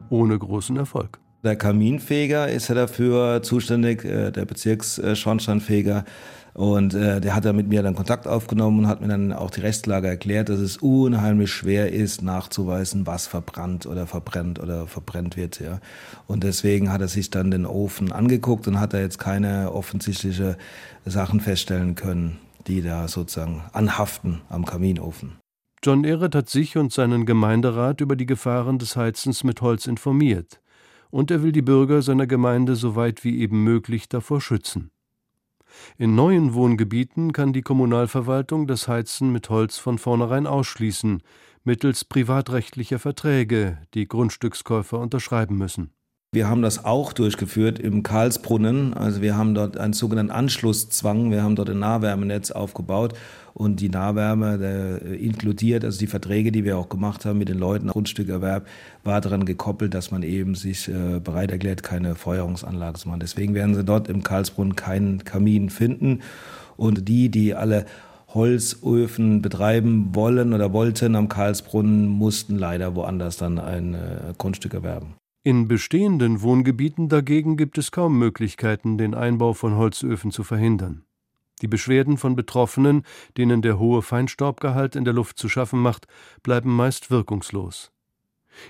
Ohne 0.09 0.39
großen 0.39 0.77
Erfolg. 0.77 1.21
Der 1.43 1.57
Kaminfeger 1.57 2.51
ist 2.51 2.69
ja 2.69 2.75
dafür 2.75 3.43
zuständig, 3.43 4.05
äh, 4.05 4.31
der 4.31 4.45
Bezirksschornsteinfeger. 4.45 6.05
Und 6.55 6.95
äh, 6.95 7.21
der 7.21 7.35
hat 7.35 7.45
da 7.45 7.53
mit 7.53 7.69
mir 7.69 7.83
dann 7.83 7.95
Kontakt 7.95 8.27
aufgenommen 8.27 8.81
und 8.81 8.89
hat 8.89 9.01
mir 9.01 9.09
dann 9.09 9.33
auch 9.33 9.51
die 9.51 9.61
Rechtslage 9.61 10.09
erklärt, 10.09 10.49
dass 10.49 10.61
es 10.61 10.79
unheimlich 10.79 11.51
schwer 11.51 11.93
ist, 11.93 12.23
nachzuweisen, 12.23 13.07
was 13.07 13.27
verbrannt 13.27 13.87
oder 13.87 14.07
verbrennt 14.07 14.59
oder 14.59 14.87
verbrennt 14.87 15.37
wird. 15.37 15.61
Ja. 15.61 15.81
Und 16.27 16.45
deswegen 16.45 16.93
hat 16.93 17.01
er 17.01 17.09
sich 17.09 17.31
dann 17.31 17.51
den 17.51 17.67
Ofen 17.67 18.13
angeguckt 18.13 18.67
und 18.67 18.81
hat 18.81 18.95
da 18.95 18.99
jetzt 18.99 19.19
keine 19.19 19.73
offensichtliche 19.73 20.57
Sachen 21.05 21.41
feststellen 21.41 21.95
können, 21.95 22.39
die 22.67 22.83
da 22.83 23.09
sozusagen 23.09 23.63
anhaften 23.73 24.41
am 24.49 24.65
Kaminofen. 24.65 25.39
John 25.83 26.05
Ehret 26.05 26.35
hat 26.35 26.51
sich 26.51 26.77
und 26.77 26.93
seinen 26.93 27.25
Gemeinderat 27.25 28.03
über 28.03 28.15
die 28.15 28.27
Gefahren 28.27 28.79
des 28.79 28.97
Heizens 28.97 29.45
mit 29.45 29.63
Holz 29.63 29.87
informiert. 29.87 30.61
Und 31.11 31.31
er 31.31 31.43
will 31.43 31.53
die 31.53 31.63
Bürger 31.63 32.03
seiner 32.03 32.27
Gemeinde 32.27 32.77
so 32.77 32.97
weit 32.97 33.25
wie 33.25 33.41
eben 33.41 33.65
möglich 33.65 34.09
davor 34.09 34.41
schützen. 34.41 34.91
In 35.99 36.15
neuen 36.15 36.55
Wohngebieten 36.55 37.33
kann 37.33 37.53
die 37.53 37.63
Kommunalverwaltung 37.63 38.67
das 38.67 38.89
Heizen 38.89 39.33
mit 39.33 39.51
Holz 39.51 39.79
von 39.79 39.99
vornherein 39.99 40.47
ausschließen, 40.47 41.23
mittels 41.65 42.05
privatrechtlicher 42.05 42.99
Verträge, 42.99 43.79
die 43.95 44.09
Grundstückskäufer 44.09 44.99
unterschreiben 44.99 45.57
müssen. 45.57 45.93
Wir 46.33 46.49
haben 46.49 46.63
das 46.63 46.85
auch 46.85 47.13
durchgeführt 47.13 47.81
im 47.81 48.05
Karlsbrunnen. 48.05 48.95
Also 48.95 49.21
wir 49.21 49.37
haben 49.37 49.53
dort 49.53 49.77
einen 49.77 49.95
sogenannten 49.95 50.31
Anschlusszwang. 50.31 51.33
Wir 51.33 51.43
haben 51.43 51.57
dort 51.57 51.71
ein 51.71 51.81
Nahwärmenetz 51.81 52.53
aufgebaut 52.53 53.15
und 53.53 53.81
die 53.81 53.89
Nahwärme 53.89 54.57
der, 54.57 55.03
äh, 55.03 55.17
inkludiert, 55.17 55.85
also 55.85 55.99
die 55.99 56.07
Verträge, 56.07 56.53
die 56.53 56.63
wir 56.63 56.79
auch 56.79 56.89
gemacht 56.89 57.25
haben 57.25 57.39
mit 57.41 57.49
den 57.49 57.59
Leuten, 57.59 57.89
Grundstückerwerb, 57.89 58.69
war 59.03 59.21
daran 59.21 59.45
gekoppelt, 59.45 59.93
dass 59.93 60.13
man 60.13 60.23
eben 60.23 60.55
sich 60.55 60.87
äh, 60.87 61.19
bereit 61.19 61.51
erklärt, 61.51 61.83
keine 61.83 62.15
Feuerungsanlage 62.15 63.01
zu 63.01 63.09
machen. 63.09 63.19
Deswegen 63.19 63.55
werden 63.55 63.75
Sie 63.75 63.83
dort 63.83 64.09
im 64.09 64.23
Karlsbrunnen 64.23 64.77
keinen 64.77 65.25
Kamin 65.25 65.69
finden. 65.69 66.21
Und 66.77 67.09
die, 67.09 67.29
die 67.29 67.57
alle 67.57 67.87
Holzöfen 68.29 69.43
betreiben 69.43 70.15
wollen 70.15 70.53
oder 70.53 70.73
wollten 70.73 71.17
am 71.17 71.29
Karlsbrunnen, 71.29 72.07
mussten 72.07 72.57
leider 72.57 72.95
woanders 72.95 73.37
dann 73.37 73.59
ein 73.59 73.95
äh, 73.95 74.33
Grundstück 74.39 74.75
erwerben. 74.75 75.20
In 75.43 75.69
bestehenden 75.69 76.43
Wohngebieten 76.43 77.09
dagegen 77.09 77.57
gibt 77.57 77.79
es 77.79 77.93
kaum 77.93 78.19
Möglichkeiten, 78.19 78.99
den 78.99 79.15
Einbau 79.15 79.55
von 79.55 79.75
Holzöfen 79.75 80.33
zu 80.33 80.45
verhindern. 80.45 81.07
Die 81.63 81.67
Beschwerden 81.67 82.19
von 82.19 82.37
Betroffenen, 82.37 83.05
denen 83.39 83.63
der 83.63 83.79
hohe 83.79 84.03
Feinstaubgehalt 84.03 84.97
in 84.97 85.07
der 85.07 85.15
Luft 85.15 85.39
zu 85.39 85.49
schaffen 85.49 85.81
macht, 85.81 86.07
bleiben 86.43 86.77
meist 86.77 87.11
wirkungslos. 87.11 87.91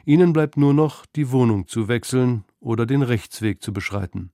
Ihnen 0.04 0.32
bleibt 0.32 0.56
nur 0.56 0.72
noch, 0.72 1.06
die 1.06 1.32
Wohnung 1.32 1.66
zu 1.66 1.88
wechseln 1.88 2.44
oder 2.60 2.86
den 2.86 3.02
Rechtsweg 3.02 3.62
zu 3.62 3.72
beschreiten. 3.72 4.30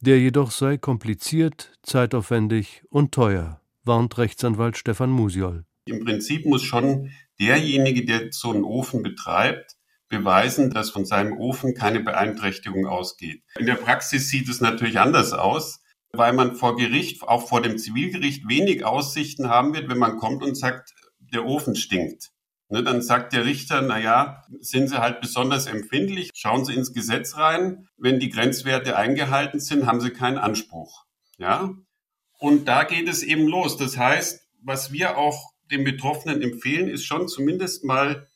Der 0.00 0.18
jedoch 0.18 0.50
sei 0.50 0.76
kompliziert, 0.76 1.78
zeitaufwendig 1.82 2.82
und 2.90 3.12
teuer, 3.12 3.60
warnt 3.84 4.18
Rechtsanwalt 4.18 4.76
Stefan 4.76 5.10
Musiol. 5.10 5.64
Im 5.84 6.04
Prinzip 6.04 6.46
muss 6.46 6.62
schon 6.62 7.10
derjenige, 7.38 8.04
der 8.04 8.32
so 8.32 8.50
einen 8.50 8.64
Ofen 8.64 9.04
betreibt, 9.04 9.76
beweisen, 10.10 10.70
dass 10.70 10.90
von 10.90 11.06
seinem 11.06 11.38
Ofen 11.38 11.74
keine 11.74 12.00
Beeinträchtigung 12.00 12.86
ausgeht. 12.86 13.42
In 13.58 13.64
der 13.64 13.76
Praxis 13.76 14.28
sieht 14.28 14.48
es 14.48 14.60
natürlich 14.60 15.00
anders 15.00 15.32
aus, 15.32 15.80
weil 16.12 16.34
man 16.34 16.56
vor 16.56 16.76
Gericht, 16.76 17.22
auch 17.22 17.48
vor 17.48 17.62
dem 17.62 17.78
Zivilgericht, 17.78 18.46
wenig 18.48 18.84
Aussichten 18.84 19.48
haben 19.48 19.72
wird, 19.72 19.88
wenn 19.88 19.98
man 19.98 20.18
kommt 20.18 20.42
und 20.42 20.56
sagt, 20.56 20.92
der 21.32 21.46
Ofen 21.46 21.76
stinkt. 21.76 22.30
Ne, 22.68 22.84
dann 22.84 23.02
sagt 23.02 23.32
der 23.32 23.46
Richter, 23.46 23.82
na 23.82 23.98
ja, 23.98 24.44
sind 24.60 24.88
Sie 24.88 25.00
halt 25.00 25.20
besonders 25.20 25.66
empfindlich, 25.66 26.30
schauen 26.34 26.64
Sie 26.64 26.74
ins 26.74 26.92
Gesetz 26.92 27.36
rein. 27.36 27.88
Wenn 27.96 28.20
die 28.20 28.30
Grenzwerte 28.30 28.96
eingehalten 28.96 29.58
sind, 29.58 29.86
haben 29.86 30.00
Sie 30.00 30.10
keinen 30.10 30.38
Anspruch. 30.38 31.04
Ja? 31.38 31.74
Und 32.38 32.68
da 32.68 32.84
geht 32.84 33.08
es 33.08 33.24
eben 33.24 33.48
los. 33.48 33.76
Das 33.76 33.98
heißt, 33.98 34.46
was 34.62 34.92
wir 34.92 35.18
auch 35.18 35.52
den 35.70 35.82
Betroffenen 35.82 36.42
empfehlen, 36.42 36.88
ist 36.88 37.04
schon 37.04 37.26
zumindest 37.26 37.84
mal 37.84 38.28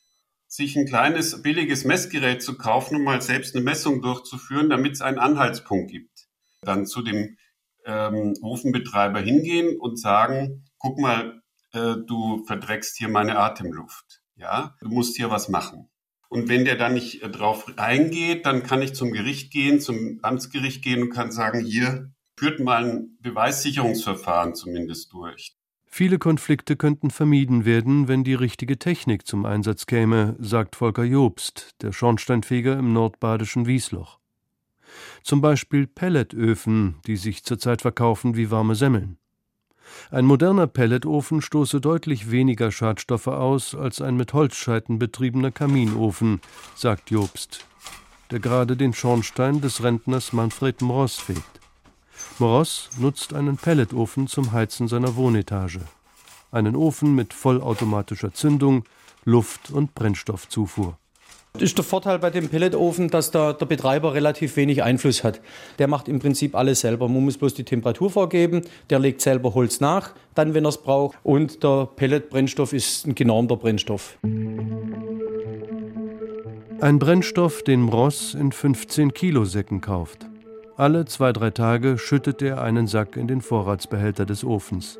sich 0.54 0.76
ein 0.76 0.86
kleines 0.86 1.42
billiges 1.42 1.84
Messgerät 1.84 2.40
zu 2.40 2.56
kaufen, 2.56 2.96
um 2.96 3.02
mal 3.02 3.20
selbst 3.20 3.56
eine 3.56 3.64
Messung 3.64 4.02
durchzuführen, 4.02 4.70
damit 4.70 4.92
es 4.92 5.00
einen 5.00 5.18
Anhaltspunkt 5.18 5.90
gibt. 5.90 6.28
Dann 6.62 6.86
zu 6.86 7.02
dem 7.02 7.36
ähm, 7.84 8.34
Ofenbetreiber 8.40 9.18
hingehen 9.18 9.78
und 9.80 9.98
sagen, 9.98 10.64
guck 10.78 10.98
mal, 11.00 11.42
äh, 11.72 11.96
du 12.06 12.44
verdreckst 12.46 12.96
hier 12.96 13.08
meine 13.08 13.36
Atemluft. 13.36 14.22
Ja, 14.36 14.76
du 14.80 14.88
musst 14.88 15.16
hier 15.16 15.30
was 15.30 15.48
machen. 15.48 15.90
Und 16.28 16.48
wenn 16.48 16.64
der 16.64 16.76
dann 16.76 16.94
nicht 16.94 17.22
äh, 17.22 17.28
drauf 17.28 17.66
eingeht, 17.76 18.46
dann 18.46 18.62
kann 18.62 18.80
ich 18.80 18.94
zum 18.94 19.12
Gericht 19.12 19.52
gehen, 19.52 19.80
zum 19.80 20.20
Amtsgericht 20.22 20.82
gehen 20.84 21.02
und 21.02 21.10
kann 21.10 21.32
sagen, 21.32 21.64
hier 21.64 22.12
führt 22.38 22.60
mal 22.60 22.84
ein 22.84 23.18
Beweissicherungsverfahren 23.20 24.54
zumindest 24.54 25.12
durch. 25.12 25.56
Viele 25.96 26.18
Konflikte 26.18 26.74
könnten 26.74 27.12
vermieden 27.12 27.64
werden, 27.64 28.08
wenn 28.08 28.24
die 28.24 28.34
richtige 28.34 28.80
Technik 28.80 29.28
zum 29.28 29.46
Einsatz 29.46 29.86
käme, 29.86 30.34
sagt 30.40 30.74
Volker 30.74 31.04
Jobst, 31.04 31.76
der 31.82 31.92
Schornsteinfeger 31.92 32.76
im 32.76 32.92
nordbadischen 32.92 33.66
Wiesloch. 33.66 34.18
Zum 35.22 35.40
Beispiel 35.40 35.86
Pelletöfen, 35.86 36.96
die 37.06 37.16
sich 37.16 37.44
zurzeit 37.44 37.82
verkaufen 37.82 38.36
wie 38.36 38.50
warme 38.50 38.74
Semmeln. 38.74 39.18
Ein 40.10 40.24
moderner 40.24 40.66
Pelletofen 40.66 41.40
stoße 41.40 41.80
deutlich 41.80 42.28
weniger 42.28 42.72
Schadstoffe 42.72 43.28
aus 43.28 43.76
als 43.76 44.00
ein 44.00 44.16
mit 44.16 44.32
Holzscheiten 44.32 44.98
betriebener 44.98 45.52
Kaminofen, 45.52 46.40
sagt 46.74 47.12
Jobst, 47.12 47.64
der 48.32 48.40
gerade 48.40 48.76
den 48.76 48.94
Schornstein 48.94 49.60
des 49.60 49.84
Rentners 49.84 50.32
Manfred 50.32 50.82
Mross 50.82 51.20
fegt. 51.20 51.63
Moross 52.38 52.90
nutzt 52.98 53.32
einen 53.34 53.56
Pelletofen 53.56 54.26
zum 54.26 54.52
Heizen 54.52 54.88
seiner 54.88 55.16
Wohnetage. 55.16 55.80
Einen 56.50 56.76
Ofen 56.76 57.14
mit 57.14 57.32
vollautomatischer 57.32 58.32
Zündung, 58.32 58.84
Luft- 59.24 59.70
und 59.70 59.94
Brennstoffzufuhr. 59.94 60.98
Das 61.54 61.62
ist 61.62 61.78
der 61.78 61.84
Vorteil 61.84 62.18
bei 62.18 62.30
dem 62.30 62.48
Pelletofen, 62.48 63.10
dass 63.10 63.30
der, 63.30 63.52
der 63.52 63.66
Betreiber 63.66 64.12
relativ 64.12 64.56
wenig 64.56 64.82
Einfluss 64.82 65.22
hat. 65.22 65.40
Der 65.78 65.86
macht 65.86 66.08
im 66.08 66.18
Prinzip 66.18 66.56
alles 66.56 66.80
selber. 66.80 67.08
Man 67.08 67.24
muss 67.24 67.38
bloß 67.38 67.54
die 67.54 67.62
Temperatur 67.62 68.10
vorgeben, 68.10 68.62
der 68.90 68.98
legt 68.98 69.20
selber 69.20 69.54
Holz 69.54 69.78
nach, 69.78 70.14
dann 70.34 70.52
wenn 70.54 70.64
er 70.64 70.70
es 70.70 70.78
braucht. 70.78 71.16
Und 71.22 71.62
der 71.62 71.86
Pelletbrennstoff 71.94 72.72
ist 72.72 73.06
ein 73.06 73.14
genormter 73.14 73.56
Brennstoff. 73.56 74.18
Ein 76.80 76.98
Brennstoff, 76.98 77.62
den 77.62 77.82
Mross 77.82 78.34
in 78.34 78.50
15 78.50 79.14
Kilo 79.14 79.44
Säcken 79.44 79.80
kauft. 79.80 80.26
Alle 80.76 81.04
zwei, 81.04 81.32
drei 81.32 81.50
Tage 81.50 81.98
schüttet 81.98 82.42
er 82.42 82.60
einen 82.62 82.86
Sack 82.86 83.16
in 83.16 83.28
den 83.28 83.40
Vorratsbehälter 83.40 84.26
des 84.26 84.44
Ofens. 84.44 84.98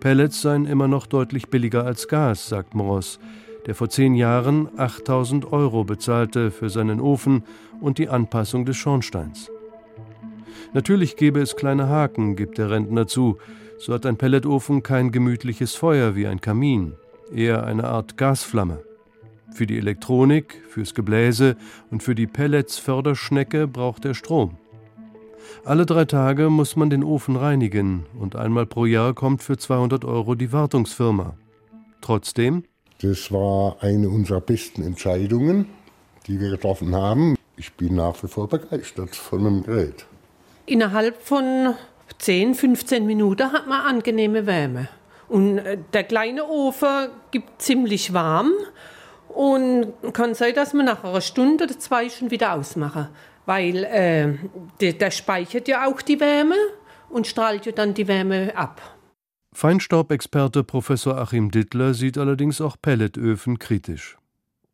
Pellets 0.00 0.42
seien 0.42 0.66
immer 0.66 0.88
noch 0.88 1.06
deutlich 1.06 1.48
billiger 1.48 1.84
als 1.84 2.08
Gas, 2.08 2.48
sagt 2.48 2.74
Mross 2.74 3.18
der 3.66 3.74
vor 3.74 3.90
zehn 3.90 4.14
Jahren 4.14 4.68
8000 4.78 5.52
Euro 5.52 5.84
bezahlte 5.84 6.50
für 6.50 6.70
seinen 6.70 7.00
Ofen 7.00 7.42
und 7.80 7.98
die 7.98 8.08
Anpassung 8.08 8.64
des 8.64 8.76
Schornsteins. 8.76 9.50
Natürlich 10.72 11.16
gäbe 11.16 11.40
es 11.40 11.56
kleine 11.56 11.88
Haken, 11.88 12.36
gibt 12.36 12.58
der 12.58 12.70
Rentner 12.70 13.06
zu. 13.06 13.38
So 13.78 13.92
hat 13.92 14.06
ein 14.06 14.16
Pelletofen 14.16 14.82
kein 14.82 15.10
gemütliches 15.10 15.74
Feuer 15.74 16.14
wie 16.14 16.26
ein 16.26 16.40
Kamin, 16.40 16.94
eher 17.32 17.64
eine 17.64 17.84
Art 17.84 18.16
Gasflamme. 18.16 18.82
Für 19.52 19.66
die 19.66 19.78
Elektronik, 19.78 20.62
fürs 20.68 20.94
Gebläse 20.94 21.56
und 21.90 22.02
für 22.02 22.14
die 22.14 22.26
Pelletsförderschnecke 22.26 23.66
braucht 23.66 24.04
er 24.04 24.14
Strom. 24.14 24.58
Alle 25.64 25.86
drei 25.86 26.04
Tage 26.04 26.50
muss 26.50 26.76
man 26.76 26.90
den 26.90 27.04
Ofen 27.04 27.36
reinigen 27.36 28.06
und 28.18 28.36
einmal 28.36 28.66
pro 28.66 28.86
Jahr 28.86 29.14
kommt 29.14 29.42
für 29.42 29.56
200 29.56 30.04
Euro 30.04 30.34
die 30.34 30.52
Wartungsfirma. 30.52 31.34
Trotzdem 32.00 32.64
das 33.02 33.30
war 33.30 33.76
eine 33.80 34.08
unserer 34.08 34.40
besten 34.40 34.82
Entscheidungen, 34.82 35.66
die 36.26 36.40
wir 36.40 36.50
getroffen 36.50 36.94
haben. 36.94 37.36
Ich 37.56 37.74
bin 37.74 37.94
nach 37.94 38.22
wie 38.22 38.28
vor 38.28 38.48
begeistert 38.48 39.14
von 39.14 39.44
dem 39.44 39.62
Gerät. 39.64 40.06
Innerhalb 40.64 41.20
von 41.20 41.74
10, 42.18 42.54
15 42.54 43.04
Minuten 43.04 43.52
hat 43.52 43.66
man 43.66 43.82
angenehme 43.82 44.46
Wärme. 44.46 44.88
Und 45.28 45.58
äh, 45.58 45.76
der 45.92 46.04
kleine 46.04 46.46
Ofen 46.46 47.08
gibt 47.32 47.60
ziemlich 47.60 48.14
warm 48.14 48.52
und 49.28 49.92
kann 50.14 50.34
sein, 50.34 50.54
dass 50.54 50.72
man 50.72 50.86
nach 50.86 51.04
einer 51.04 51.20
Stunde 51.20 51.64
oder 51.64 51.78
zwei 51.78 52.08
schon 52.08 52.30
wieder 52.30 52.54
ausmachen. 52.54 53.08
Weil 53.46 53.84
äh, 53.84 54.34
der, 54.80 54.92
der 54.92 55.10
speichert 55.10 55.68
ja 55.68 55.86
auch 55.86 56.02
die 56.02 56.20
Wärme 56.20 56.56
und 57.08 57.26
strahlt 57.26 57.66
ja 57.66 57.72
dann 57.72 57.94
die 57.94 58.08
Wärme 58.08 58.56
ab. 58.56 58.82
Feinstaubexperte 59.54 60.64
Professor 60.64 61.16
Achim 61.16 61.50
Dittler 61.50 61.94
sieht 61.94 62.18
allerdings 62.18 62.60
auch 62.60 62.76
Pelletöfen 62.80 63.58
kritisch. 63.58 64.18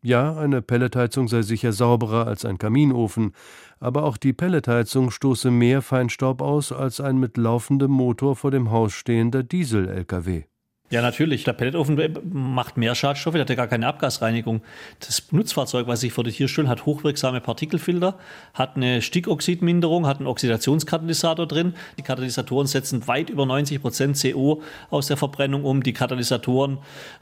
Ja, 0.04 0.36
eine 0.36 0.62
Pelletheizung 0.62 1.28
sei 1.28 1.42
sicher 1.42 1.72
sauberer 1.72 2.26
als 2.26 2.44
ein 2.44 2.58
Kaminofen, 2.58 3.32
aber 3.78 4.02
auch 4.02 4.16
die 4.16 4.32
Pelletheizung 4.32 5.12
stoße 5.12 5.52
mehr 5.52 5.80
Feinstaub 5.80 6.42
aus 6.42 6.72
als 6.72 7.00
ein 7.00 7.18
mit 7.18 7.36
laufendem 7.36 7.92
Motor 7.92 8.34
vor 8.34 8.50
dem 8.50 8.72
Haus 8.72 8.94
stehender 8.94 9.44
Diesel-Lkw. 9.44 10.42
Ja, 10.92 11.00
natürlich. 11.00 11.42
Der 11.44 11.54
Pelletofen 11.54 11.98
macht 12.34 12.76
mehr 12.76 12.94
Schadstoffe, 12.94 13.32
der 13.32 13.40
hat 13.40 13.48
ja 13.48 13.56
gar 13.56 13.66
keine 13.66 13.86
Abgasreinigung. 13.86 14.60
Das 15.00 15.32
Nutzfahrzeug, 15.32 15.86
was 15.86 16.02
ich 16.02 16.12
vor 16.12 16.22
der 16.22 16.34
Tür 16.34 16.48
stelle, 16.48 16.68
hat 16.68 16.84
hochwirksame 16.84 17.40
Partikelfilter, 17.40 18.18
hat 18.52 18.76
eine 18.76 19.00
Stickoxidminderung, 19.00 20.06
hat 20.06 20.18
einen 20.18 20.26
Oxidationskatalysator 20.26 21.46
drin. 21.46 21.72
Die 21.96 22.02
Katalysatoren 22.02 22.66
setzen 22.66 23.08
weit 23.08 23.30
über 23.30 23.46
90 23.46 23.80
Prozent 23.80 24.20
CO 24.20 24.60
aus 24.90 25.06
der 25.06 25.16
Verbrennung 25.16 25.64
um. 25.64 25.82
Die 25.82 25.94
Katalysatoren 25.94 26.76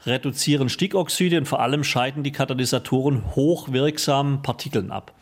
reduzieren 0.05 0.67
Stickoxide 0.67 1.37
und 1.37 1.45
vor 1.45 1.61
allem 1.61 1.85
scheiden 1.85 2.23
die 2.23 2.33
Katalysatoren 2.33 3.37
hochwirksamen 3.37 4.41
Partikeln 4.41 4.91
ab. 4.91 5.13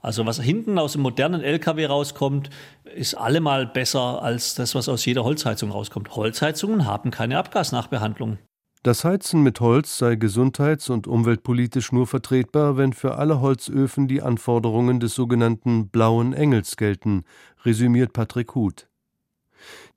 Also 0.00 0.26
was 0.26 0.40
hinten 0.40 0.78
aus 0.78 0.92
dem 0.92 1.02
modernen 1.02 1.42
LKW 1.42 1.86
rauskommt, 1.86 2.50
ist 2.94 3.14
allemal 3.14 3.66
besser 3.66 4.22
als 4.22 4.54
das, 4.54 4.74
was 4.74 4.88
aus 4.88 5.04
jeder 5.04 5.24
Holzheizung 5.24 5.70
rauskommt. 5.70 6.14
Holzheizungen 6.14 6.86
haben 6.86 7.10
keine 7.10 7.38
Abgasnachbehandlung. 7.38 8.38
Das 8.84 9.04
Heizen 9.04 9.42
mit 9.42 9.58
Holz 9.60 9.98
sei 9.98 10.14
gesundheits- 10.14 10.88
und 10.88 11.08
umweltpolitisch 11.08 11.90
nur 11.90 12.06
vertretbar, 12.06 12.76
wenn 12.76 12.92
für 12.92 13.16
alle 13.16 13.40
Holzöfen 13.40 14.06
die 14.06 14.22
Anforderungen 14.22 15.00
des 15.00 15.14
sogenannten 15.14 15.88
blauen 15.88 16.32
Engels 16.32 16.76
gelten, 16.76 17.24
resümiert 17.64 18.12
Patrick 18.12 18.54
Huth. 18.54 18.88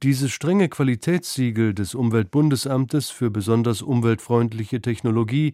Dieses 0.01 0.31
strenge 0.31 0.67
Qualitätssiegel 0.67 1.75
des 1.75 1.93
Umweltbundesamtes 1.93 3.11
für 3.11 3.29
besonders 3.29 3.83
umweltfreundliche 3.83 4.81
Technologie 4.81 5.53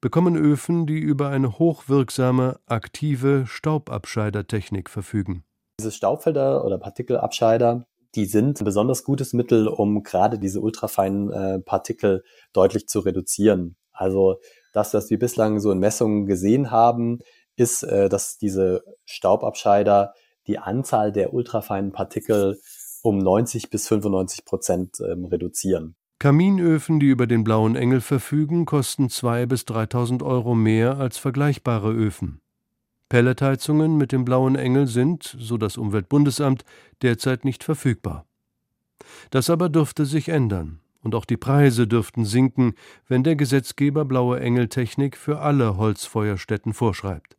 bekommen 0.00 0.36
Öfen, 0.36 0.86
die 0.86 0.98
über 0.98 1.28
eine 1.28 1.58
hochwirksame, 1.58 2.58
aktive 2.66 3.44
Staubabscheidertechnik 3.46 4.88
verfügen. 4.88 5.44
Diese 5.80 5.92
Staubfelder 5.92 6.64
oder 6.64 6.78
Partikelabscheider, 6.78 7.86
die 8.14 8.24
sind 8.24 8.60
ein 8.60 8.64
besonders 8.64 9.04
gutes 9.04 9.32
Mittel, 9.32 9.68
um 9.68 10.02
gerade 10.02 10.38
diese 10.38 10.60
ultrafeinen 10.60 11.30
äh, 11.30 11.58
Partikel 11.60 12.24
deutlich 12.52 12.88
zu 12.88 13.00
reduzieren. 13.00 13.76
Also 13.92 14.40
das, 14.72 14.94
was 14.94 15.10
wir 15.10 15.18
bislang 15.18 15.60
so 15.60 15.70
in 15.70 15.78
Messungen 15.78 16.26
gesehen 16.26 16.70
haben, 16.70 17.18
ist, 17.56 17.82
äh, 17.82 18.08
dass 18.08 18.38
diese 18.38 18.82
Staubabscheider 19.04 20.14
die 20.46 20.58
Anzahl 20.58 21.12
der 21.12 21.34
ultrafeinen 21.34 21.92
Partikel 21.92 22.58
um 23.02 23.18
90 23.18 23.70
bis 23.70 23.88
95 23.88 24.44
Prozent 24.44 24.96
ähm, 25.00 25.24
reduzieren. 25.26 25.96
Kaminöfen, 26.20 27.00
die 27.00 27.06
über 27.06 27.26
den 27.26 27.44
Blauen 27.44 27.76
Engel 27.76 28.02
verfügen, 28.02 28.66
kosten 28.66 29.06
2.000 29.06 29.46
bis 29.46 29.62
3.000 29.62 30.22
Euro 30.22 30.54
mehr 30.54 30.98
als 30.98 31.16
vergleichbare 31.16 31.90
Öfen. 31.90 32.42
Pelletheizungen 33.08 33.96
mit 33.96 34.12
dem 34.12 34.26
Blauen 34.26 34.54
Engel 34.54 34.86
sind, 34.86 35.34
so 35.38 35.56
das 35.56 35.78
Umweltbundesamt, 35.78 36.66
derzeit 37.00 37.46
nicht 37.46 37.64
verfügbar. 37.64 38.26
Das 39.30 39.48
aber 39.48 39.70
dürfte 39.70 40.04
sich 40.04 40.28
ändern, 40.28 40.80
und 41.00 41.14
auch 41.14 41.24
die 41.24 41.38
Preise 41.38 41.86
dürften 41.88 42.26
sinken, 42.26 42.74
wenn 43.08 43.24
der 43.24 43.34
Gesetzgeber 43.34 44.04
Blaue 44.04 44.40
Engel-Technik 44.40 45.16
für 45.16 45.40
alle 45.40 45.78
Holzfeuerstätten 45.78 46.74
vorschreibt. 46.74 47.38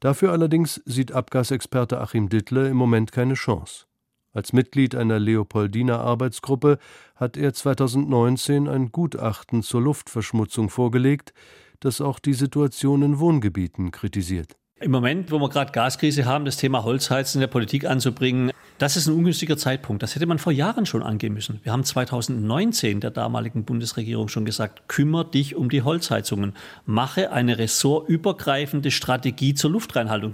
Dafür 0.00 0.32
allerdings 0.32 0.82
sieht 0.84 1.12
Abgasexperte 1.12 1.98
Achim 1.98 2.28
Dittler 2.28 2.68
im 2.68 2.76
Moment 2.76 3.10
keine 3.10 3.34
Chance. 3.34 3.86
Als 4.32 4.52
Mitglied 4.52 4.94
einer 4.94 5.18
Leopoldiner 5.18 6.00
Arbeitsgruppe 6.00 6.78
hat 7.16 7.36
er 7.36 7.52
2019 7.52 8.68
ein 8.68 8.92
Gutachten 8.92 9.62
zur 9.62 9.82
Luftverschmutzung 9.82 10.70
vorgelegt, 10.70 11.32
das 11.80 12.00
auch 12.00 12.18
die 12.20 12.34
Situation 12.34 13.02
in 13.02 13.18
Wohngebieten 13.18 13.90
kritisiert. 13.90 14.54
Im 14.82 14.92
Moment, 14.92 15.30
wo 15.30 15.38
wir 15.38 15.50
gerade 15.50 15.72
Gaskrise 15.72 16.24
haben, 16.24 16.46
das 16.46 16.56
Thema 16.56 16.84
Holzheizen 16.84 17.38
in 17.38 17.40
der 17.40 17.48
Politik 17.48 17.84
anzubringen, 17.84 18.50
das 18.78 18.96
ist 18.96 19.08
ein 19.08 19.14
ungünstiger 19.14 19.58
Zeitpunkt. 19.58 20.02
Das 20.02 20.14
hätte 20.14 20.24
man 20.24 20.38
vor 20.38 20.52
Jahren 20.52 20.86
schon 20.86 21.02
angehen 21.02 21.34
müssen. 21.34 21.60
Wir 21.64 21.72
haben 21.72 21.84
2019 21.84 23.00
der 23.00 23.10
damaligen 23.10 23.64
Bundesregierung 23.64 24.28
schon 24.28 24.46
gesagt, 24.46 24.88
kümmere 24.88 25.30
dich 25.30 25.54
um 25.54 25.68
die 25.68 25.82
Holzheizungen. 25.82 26.54
Mache 26.86 27.30
eine 27.30 27.58
ressortübergreifende 27.58 28.90
Strategie 28.90 29.52
zur 29.52 29.72
Luftreinhaltung. 29.72 30.32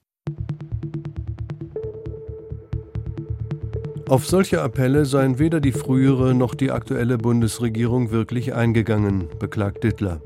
Auf 4.08 4.24
solche 4.24 4.62
Appelle 4.62 5.04
seien 5.04 5.40
weder 5.40 5.58
die 5.60 5.72
frühere 5.72 6.32
noch 6.32 6.54
die 6.54 6.70
aktuelle 6.70 7.18
Bundesregierung 7.18 8.12
wirklich 8.12 8.54
eingegangen, 8.54 9.28
beklagt 9.40 9.82
Dittler. 9.82 10.20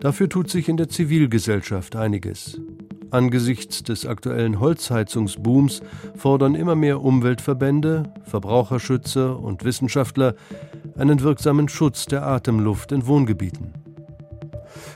Dafür 0.00 0.28
tut 0.28 0.50
sich 0.50 0.68
in 0.68 0.76
der 0.76 0.90
Zivilgesellschaft 0.90 1.96
einiges. 1.96 2.60
Angesichts 3.10 3.84
des 3.84 4.04
aktuellen 4.04 4.60
Holzheizungsbooms 4.60 5.80
fordern 6.14 6.54
immer 6.54 6.74
mehr 6.74 7.00
Umweltverbände, 7.00 8.12
Verbraucherschützer 8.24 9.40
und 9.40 9.64
Wissenschaftler 9.64 10.34
einen 10.94 11.22
wirksamen 11.22 11.70
Schutz 11.70 12.04
der 12.04 12.26
Atemluft 12.26 12.92
in 12.92 13.06
Wohngebieten. 13.06 13.72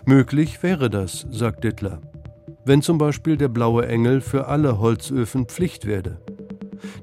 Möglich 0.05 0.62
wäre 0.62 0.90
das, 0.90 1.27
sagt 1.31 1.64
Dittler, 1.64 2.03
wenn 2.66 2.83
zum 2.83 2.98
Beispiel 2.98 3.38
der 3.38 3.48
blaue 3.48 3.87
Engel 3.87 4.20
für 4.20 4.46
alle 4.46 4.79
Holzöfen 4.79 5.46
Pflicht 5.46 5.87
werde 5.87 6.18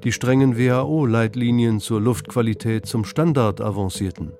die 0.04 0.12
strengen 0.12 0.56
WHO-Leitlinien 0.56 1.80
zur 1.80 2.00
Luftqualität 2.00 2.86
zum 2.86 3.04
Standard 3.04 3.60
avancierten 3.60 4.32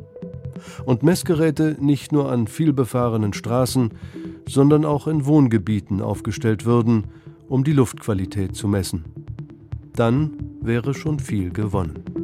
und 0.85 1.03
Messgeräte 1.03 1.77
nicht 1.81 2.13
nur 2.13 2.31
an 2.31 2.47
vielbefahrenen 2.47 3.33
Straßen, 3.33 3.91
sondern 4.49 4.85
auch 4.85 5.07
in 5.07 5.27
Wohngebieten 5.27 6.01
aufgestellt 6.01 6.65
würden, 6.65 7.05
um 7.49 7.65
die 7.65 7.73
Luftqualität 7.73 8.57
zu 8.57 8.69
messen. 8.69 9.05
Dann 9.95 10.33
wäre 10.61 10.95
schon 10.95 11.19
viel 11.19 11.51
gewonnen. 11.51 12.16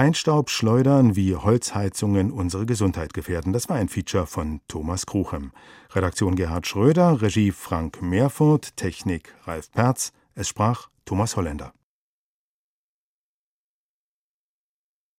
Feinstaub 0.00 0.48
schleudern, 0.48 1.14
wie 1.14 1.36
Holzheizungen 1.36 2.32
unsere 2.32 2.64
Gesundheit 2.64 3.12
gefährden. 3.12 3.52
Das 3.52 3.68
war 3.68 3.76
ein 3.76 3.90
Feature 3.90 4.26
von 4.26 4.62
Thomas 4.66 5.04
Kruchem. 5.04 5.52
Redaktion 5.92 6.36
Gerhard 6.36 6.66
Schröder, 6.66 7.20
Regie 7.20 7.52
Frank 7.52 8.00
Meerfurt, 8.00 8.78
Technik 8.78 9.34
Ralf 9.44 9.70
Perz. 9.70 10.12
Es 10.34 10.48
sprach 10.48 10.88
Thomas 11.04 11.36
Holländer. 11.36 11.74